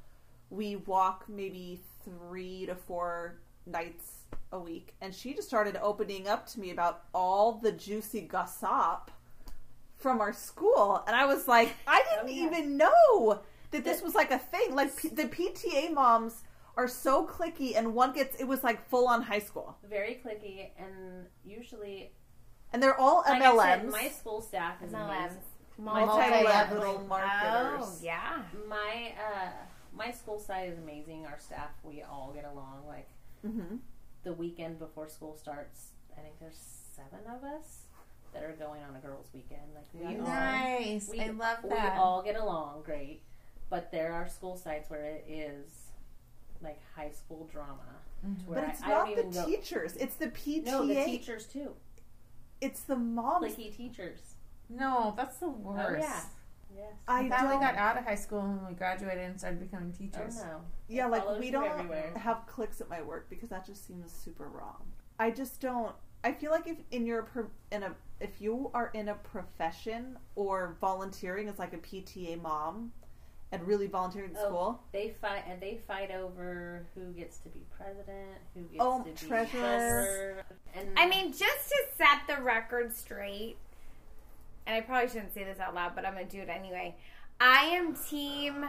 [0.50, 4.94] we walk maybe three to four nights a week.
[5.00, 9.10] And she just started opening up to me about all the juicy gossip
[9.96, 12.46] from our school, and I was like, I didn't Oh, yeah.
[12.46, 13.40] even know
[13.70, 14.74] that this was like a thing.
[14.74, 16.42] Like P- the PTA moms
[16.76, 20.70] are so cliquey, and one gets it was like full on high school, Very cliquey,
[20.78, 22.12] and usually,
[22.72, 25.08] and they're all like I said, MLMs, my school staff is MLMs.
[25.26, 25.38] amazing.
[25.78, 26.84] multi-level marketers.
[26.84, 28.02] Oh, marketers.
[28.02, 28.42] yeah.
[28.68, 29.48] My uh,
[29.96, 31.26] my school side is amazing.
[31.26, 32.82] Our staff, we all get along.
[32.86, 33.08] Like
[33.46, 33.76] hmm
[34.24, 36.58] the weekend before school starts, I think there's
[36.96, 37.82] seven of us
[38.34, 39.62] that are going on a girls' weekend.
[39.74, 41.08] Like we all Nice.
[41.10, 41.94] we, I love that.
[41.94, 43.22] we all get along great,
[43.70, 45.70] but there are school sites where it is
[46.60, 47.78] like high school drama.
[48.22, 50.64] to where But it's I, I not don't the even go- teachers; it's the PTA.
[50.66, 51.70] No, the teachers too.
[52.60, 53.54] It's the moms.
[53.54, 54.34] Cliquey teachers.
[54.68, 55.90] no, that's the oh, worst.
[55.90, 56.20] Oh yeah.
[56.76, 56.92] Yes.
[57.08, 57.60] I I thought don't.
[57.60, 60.14] got out of high school and we graduated and started becoming teachers.
[60.16, 60.44] Oh teachers.
[60.44, 60.60] no.
[60.88, 62.12] yeah, It like we don't everywhere.
[62.16, 64.82] have cliques at my work because that just seems super wrong.
[65.18, 65.94] I just don't.
[66.24, 70.18] I feel like if in your pro- in a if you are in a profession
[70.34, 72.92] or volunteering as like a PTA mom
[73.50, 77.48] and really volunteering at Oh, school, They fight and they fight over who gets to
[77.48, 79.60] be president, who gets Oh, to be treasurer.
[79.60, 80.44] treasurer.
[80.74, 83.56] And I mean, just to set the record straight,
[84.66, 86.94] and I probably shouldn't say this out loud, but I'm going to do it anyway.
[87.40, 88.66] I am team,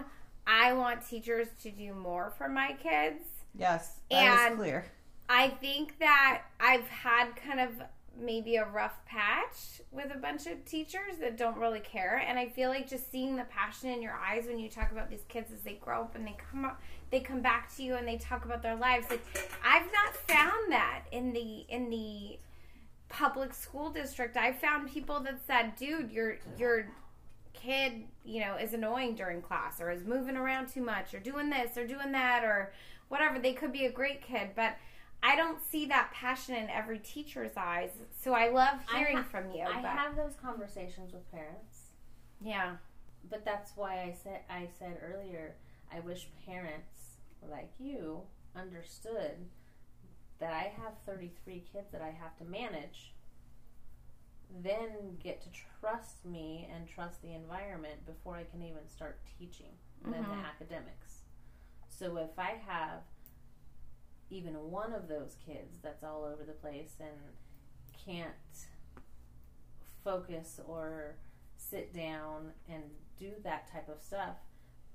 [0.48, 3.24] I want teachers to do more for my kids.
[3.58, 4.86] yes, that is clear.
[5.28, 7.70] I think that I've had kind of
[8.20, 12.48] maybe a rough patch with a bunch of teachers that don't really care and I
[12.48, 15.52] feel like just seeing the passion in your eyes when you talk about these kids
[15.52, 18.18] as they grow up and they come up they come back to you and they
[18.18, 19.24] talk about their lives like
[19.64, 22.40] I've not found that in the in the
[23.10, 24.38] public school district.
[24.38, 26.88] I found people that said, "Dude, your your
[27.54, 31.50] kid, you know, is annoying during class or is moving around too much or doing
[31.50, 32.72] this or doing that or
[33.10, 33.40] whatever.
[33.40, 34.76] They could be a great kid, but
[35.22, 37.92] I don't see that passion in every teacher's eyes.
[38.22, 39.64] So I love I hearing ha- from you.
[39.64, 41.92] I but have those conversations with parents.
[42.42, 42.76] yeah.
[43.30, 45.56] But that's why I said I said earlier
[45.94, 47.18] I wish parents
[47.50, 48.22] like you
[48.56, 49.36] understood
[50.40, 53.14] that I have 33 kids that I have to manage
[54.64, 55.50] then get to
[55.80, 59.72] trust me and trust the environment before I can even start teaching
[60.04, 60.46] them the mm-hmm.
[60.46, 61.22] academics.
[61.88, 63.02] So if I have
[64.30, 67.10] even one of those kids that's all over the place and
[68.06, 68.68] can't
[70.04, 71.16] focus or
[71.58, 72.84] sit down and
[73.20, 74.36] do that type of stuff,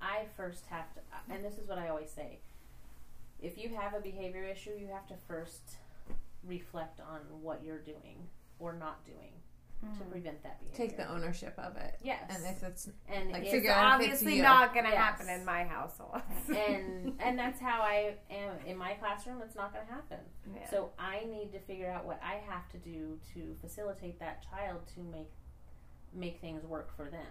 [0.00, 1.00] I first have to,
[1.32, 2.38] and this is what I always say
[3.40, 5.76] if you have a behavior issue, you have to first
[6.46, 8.28] reflect on what you're doing
[8.58, 9.32] or not doing
[9.82, 10.10] to mm.
[10.10, 10.86] prevent that behavior.
[10.86, 11.98] Take the ownership of it.
[12.02, 12.22] Yes.
[12.28, 14.98] And if it's and like, It's if it's obviously not going to Yes.
[14.98, 16.22] happen in my household.
[16.48, 19.42] and and that's how I am in my classroom.
[19.42, 20.18] It's not going to happen.
[20.54, 20.70] Yeah.
[20.70, 24.80] So I need to figure out what I have to do to facilitate that child
[24.94, 25.30] to make
[26.14, 27.26] make things work for them.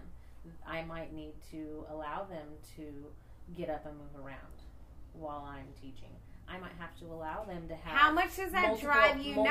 [0.66, 2.84] I might need to allow them to
[3.56, 4.38] get up and move around
[5.14, 6.10] while I'm teaching.
[6.48, 9.34] I might have to allow them to have How much does that multiple, drive you
[9.36, 9.44] multiple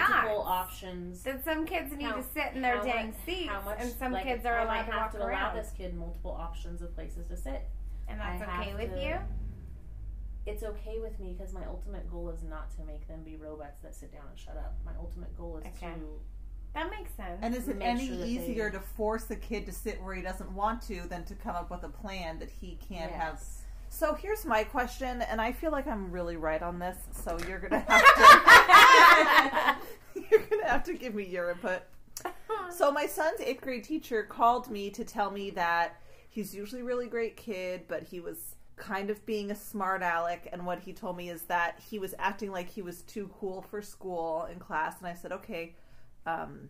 [0.46, 0.48] nuts?
[0.48, 1.24] options.
[1.24, 3.78] That some kids need How- to sit in their how dang much- seats, how much,
[3.82, 5.56] and some like, kids are I allowed might to have walk to allow around.
[5.58, 7.62] this kid multiple options of places to sit.
[8.08, 9.16] and that's I okay with to- you?
[10.46, 13.80] It's okay with me because my ultimate goal is not to make them be robots
[13.82, 14.76] that sit down and shut up.
[14.86, 15.94] My ultimate goal is Okay.
[15.94, 16.20] to
[16.74, 17.40] That makes sense.
[17.44, 20.16] And is it Make any sure easier they- to force a kid to sit where
[20.16, 23.40] he doesn't want to than to come up with a plan that he can't have?
[23.94, 26.98] So here's my question, and I feel like I'm really right on this.
[27.12, 29.78] So you're gonna have
[30.16, 31.84] to you're gonna have to give me your input.
[32.72, 36.84] So my son's eighth grade teacher called me to tell me that he's usually a
[36.84, 40.50] really great kid, but he was kind of being a smart aleck.
[40.52, 43.62] And what he told me is that he was acting like he was too cool
[43.62, 44.98] for school in class.
[44.98, 45.76] And I said, okay,
[46.26, 46.70] um,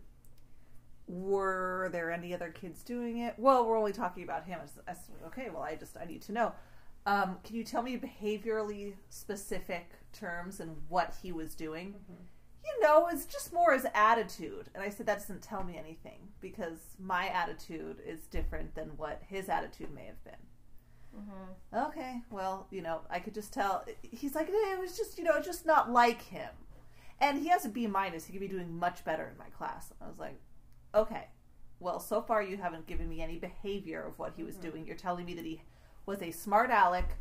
[1.06, 3.34] were there any other kids doing it?
[3.38, 4.60] Well, we're only talking about him.
[4.86, 6.52] I said, okay, well, I just I need to know.
[7.06, 11.94] Um, can you tell me behaviorally specific terms and what he was doing?
[12.64, 14.70] You know, it's just more his attitude.
[14.74, 19.20] And I said, that doesn't tell me anything because my attitude is different than what
[19.28, 20.32] his attitude may have been.
[21.72, 23.84] Okay, well, you know, I could just tell.
[24.02, 26.50] He's like, it was just, you know, just not like him.
[27.20, 28.24] And he has a B minus.
[28.24, 29.92] He could be doing much better in my class.
[30.02, 30.40] I was like,
[30.94, 31.28] okay,
[31.78, 34.70] well, so far you haven't given me any behavior of what he was Mm-hmm.
[34.70, 34.86] doing.
[34.86, 35.62] You're telling me that he
[36.06, 37.16] was a smart aleck,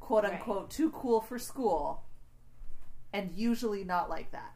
[0.00, 0.34] quote Right.
[0.34, 2.04] unquote, too cool for school,
[3.12, 4.54] and usually not like that.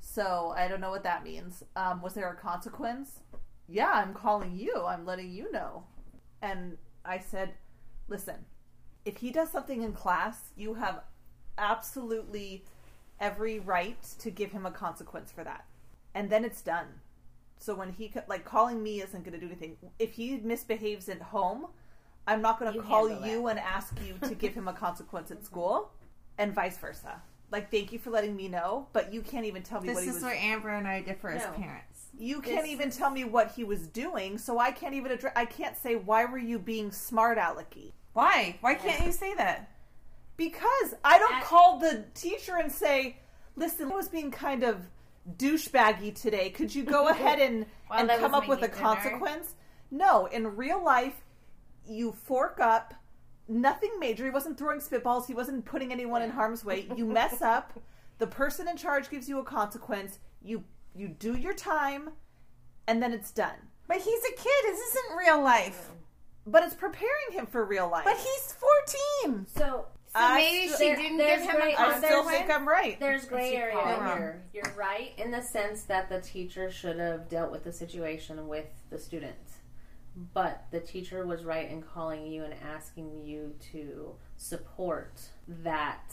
[0.00, 1.62] So I don't know what that means.
[1.76, 3.20] Um, was there a consequence?
[3.68, 4.84] Yeah, I'm calling you.
[4.86, 5.84] I'm letting you know.
[6.42, 7.54] And I said,
[8.08, 8.46] listen,
[9.04, 11.02] if he does something in class, you have
[11.58, 12.64] absolutely
[13.20, 15.66] every right to give him a consequence for that.
[16.14, 16.86] And then it's done.
[17.58, 19.76] So when he like calling me isn't going to do anything.
[19.98, 21.66] If he misbehaves at home,
[22.26, 25.30] I'm not going to call handle you and ask you to give him a consequence
[25.30, 25.90] at school,
[26.38, 27.20] and vice versa.
[27.50, 30.04] Like, thank you for letting me know, but you can't even tell me This what
[30.04, 30.24] he is was.
[30.24, 31.86] where Amber and I differ as parents.
[32.16, 35.32] You can't This- even tell me what he was doing, so I can't even address.
[35.34, 38.56] I can't say why were you being smart alecky Why?
[38.60, 39.68] Why can't you say that?
[40.36, 43.18] because I don't At- call the teacher and say,
[43.56, 44.88] "Listen, I was being kind of
[45.36, 46.50] douchebaggy today.
[46.50, 49.54] Could you go ahead and While and come up with a dinner?" consequence?"
[49.90, 51.24] No, in real life,
[51.86, 52.94] you fork up.
[53.48, 54.24] Nothing major.
[54.24, 55.26] He wasn't throwing spitballs.
[55.26, 56.86] He wasn't putting anyone in harm's way.
[56.96, 57.72] You mess up.
[58.18, 60.18] The person in charge gives you a consequence.
[60.42, 60.64] You
[60.94, 62.10] you do your time,
[62.86, 63.56] and then it's done.
[63.88, 64.52] But he's a kid.
[64.64, 65.90] This isn't real life.
[66.46, 68.04] But it's preparing him for real life.
[68.04, 68.54] But he's
[69.24, 69.46] 14.
[69.46, 72.22] So So maybe still- she there- didn't there's give him great- a I there's- still
[72.22, 72.38] consequence.
[72.38, 72.98] think I'm right.
[73.00, 74.42] there's gray area call here.
[74.52, 78.66] You're right in the sense that the teacher should have dealt with the situation with
[78.90, 79.36] the student.
[80.16, 86.12] But the teacher was right in calling you and asking you to support that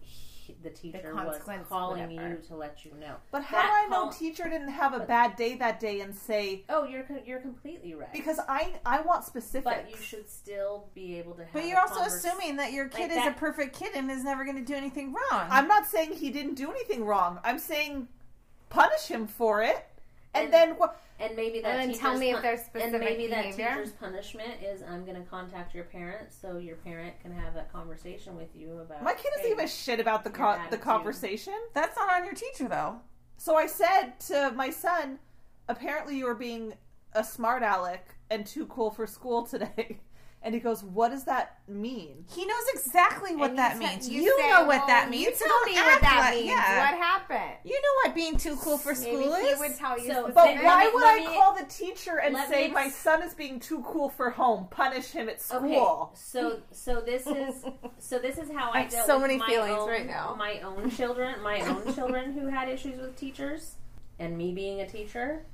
[0.00, 1.38] he- the teacher was
[1.68, 2.30] calling whatever.
[2.30, 3.16] you to let you know.
[3.30, 6.00] But how That do I know teacher didn't have a But- bad day that day
[6.00, 8.12] and say Oh, you're you're completely right.
[8.12, 9.64] because I I want specifics.
[9.64, 11.52] but you should still be able to have.
[11.52, 14.10] But you're also convers- assuming that your kid like is that- a perfect kid and
[14.10, 15.48] is never going to do anything wrong.
[15.50, 17.40] I'm not saying he didn't do anything wrong.
[17.44, 18.08] I'm saying
[18.70, 19.86] punish him for it,
[20.34, 21.00] and, And- then what?
[21.20, 23.64] And maybe that And then teacher's tell me if there's specific and maybe behavior.
[23.64, 27.54] that teacher's punishment is I'm going to contact your parent so your parent can have
[27.54, 29.02] that conversation with you about.
[29.02, 31.54] My kid doesn't hey, give a shit about the co- the conversation.
[31.74, 33.00] That's not on your teacher, though.
[33.36, 35.18] So I said to my son,
[35.68, 36.74] apparently you were being
[37.12, 40.00] a smart aleck and too cool for school today.
[40.40, 44.04] And he goes, "What does that mean?" He knows exactly what And that you means.
[44.04, 45.36] said- You, say, know what well, that means.
[45.36, 46.46] so tell me what that means.
[46.46, 46.78] Yeah.
[46.92, 47.56] What happened?
[47.64, 49.58] You know what being too cool for Maybe school he is.
[49.58, 50.06] would tell you.
[50.12, 53.82] So- But why would I call the teacher and say my son is being too
[53.84, 54.68] cool for home?
[54.70, 56.10] Punish him at school.
[56.12, 57.64] Okay, so so this is
[57.98, 60.36] so this is how I I, dealt so with many my feelings own, right now.
[60.38, 63.74] My own children, my own children who had issues with teachers,
[64.20, 65.46] and me being a teacher,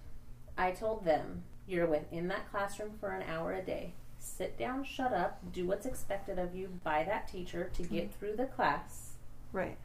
[0.58, 3.94] I told them, "You're within that classroom for an hour a day.
[4.24, 7.94] Sit down, shut up, do what's expected of you by that teacher to mm-hmm.
[7.94, 9.12] get through the class,
[9.52, 9.76] Right.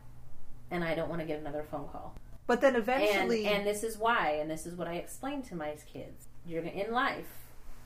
[0.72, 2.16] and I don't want to get another phone call."
[2.48, 5.76] But then eventually, and this is why, and this is what I explain to my
[5.92, 6.28] kids.
[6.48, 7.28] You're gonna, in life,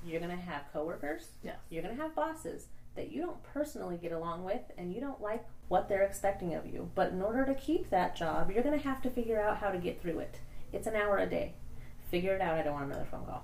[0.06, 1.30] you're gonna have coworkers.
[1.44, 1.58] Yes.
[1.70, 5.44] You're gonna have bosses that you don't personally get along with, and you don't like
[5.68, 6.92] what they're expecting of you.
[6.96, 9.80] But in order to keep that job, you're gonna have to figure out how to
[9.80, 10.36] get through it.
[10.72, 11.56] It's an hour a day.
[12.10, 12.58] Figure it out.
[12.58, 13.44] I don't want another phone call.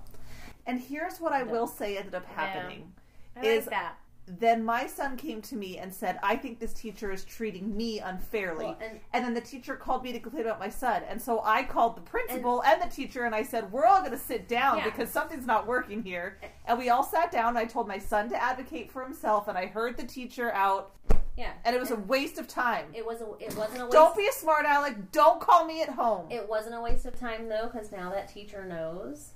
[0.65, 2.93] and here's what I will say ended up happening.
[3.41, 3.95] I is- like that.
[4.31, 7.99] Then my son came to me and said, "I think this teacher is treating me
[7.99, 11.19] unfairly." Well, and and then the teacher called me to complain about my son, and
[11.19, 14.19] so I called the principal and, the teacher, and I said, "We're all going to
[14.19, 14.83] sit down Yeah.
[14.83, 17.49] because something's not working here." And we all sat down.
[17.49, 20.91] And I told my son to advocate for himself, and I heard the teacher out,
[21.35, 22.85] yeah, and it was a waste of time.
[22.93, 23.93] it was a it wasn't a waste.
[23.93, 25.11] Don't be a smart aleck.
[25.11, 26.29] Don't call me at home.
[26.29, 29.31] It wasn't a waste of time though, because now that teacher knows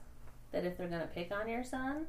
[0.51, 2.05] that if they're gonna pick on your son,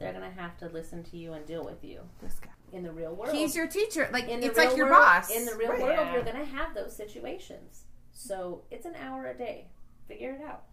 [0.00, 2.48] they're gonna have to listen to you and deal with you this guy.
[2.72, 3.34] in the real world.
[3.34, 4.08] He's your teacher.
[4.12, 5.30] Like in the it's real like your world, boss.
[5.30, 5.80] In the real Right.
[5.80, 6.12] world, Yeah.
[6.14, 7.84] you're gonna have those situations.
[8.12, 9.66] So it's an hour a day.
[10.08, 10.64] Figure it out.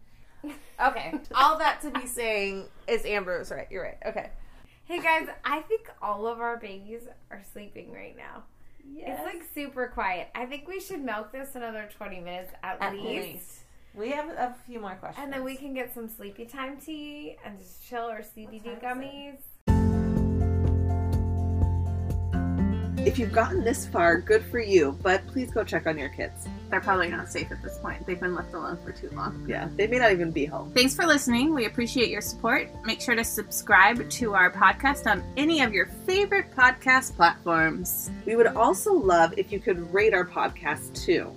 [0.92, 1.14] okay.
[1.36, 3.68] All that to be saying is Amber was right.
[3.70, 3.98] You're right.
[4.06, 4.30] Okay.
[4.86, 8.44] Hey guys, I think all of our babies are sleeping right now.
[8.90, 9.20] Yes.
[9.20, 10.30] It's like super quiet.
[10.34, 13.06] I think we should milk this another 20 minutes at, At least.
[13.34, 13.64] least.
[13.98, 15.24] We have a few more questions.
[15.24, 19.40] And then we can get some sleepy time tea and just chill or CBD gummies.
[23.08, 26.48] If you've gotten this far, good for you, but please go check on your kids.
[26.70, 28.06] They're probably not safe at this point.
[28.06, 29.46] They've been left alone for too long.
[29.50, 30.72] Yeah, they may not even be home.
[30.74, 31.56] Thanks for listening.
[31.56, 32.70] We appreciate your support.
[32.86, 38.12] Make sure to subscribe to our podcast on any of your favorite podcast platforms.
[38.26, 41.34] We would also love if you could rate our podcast too.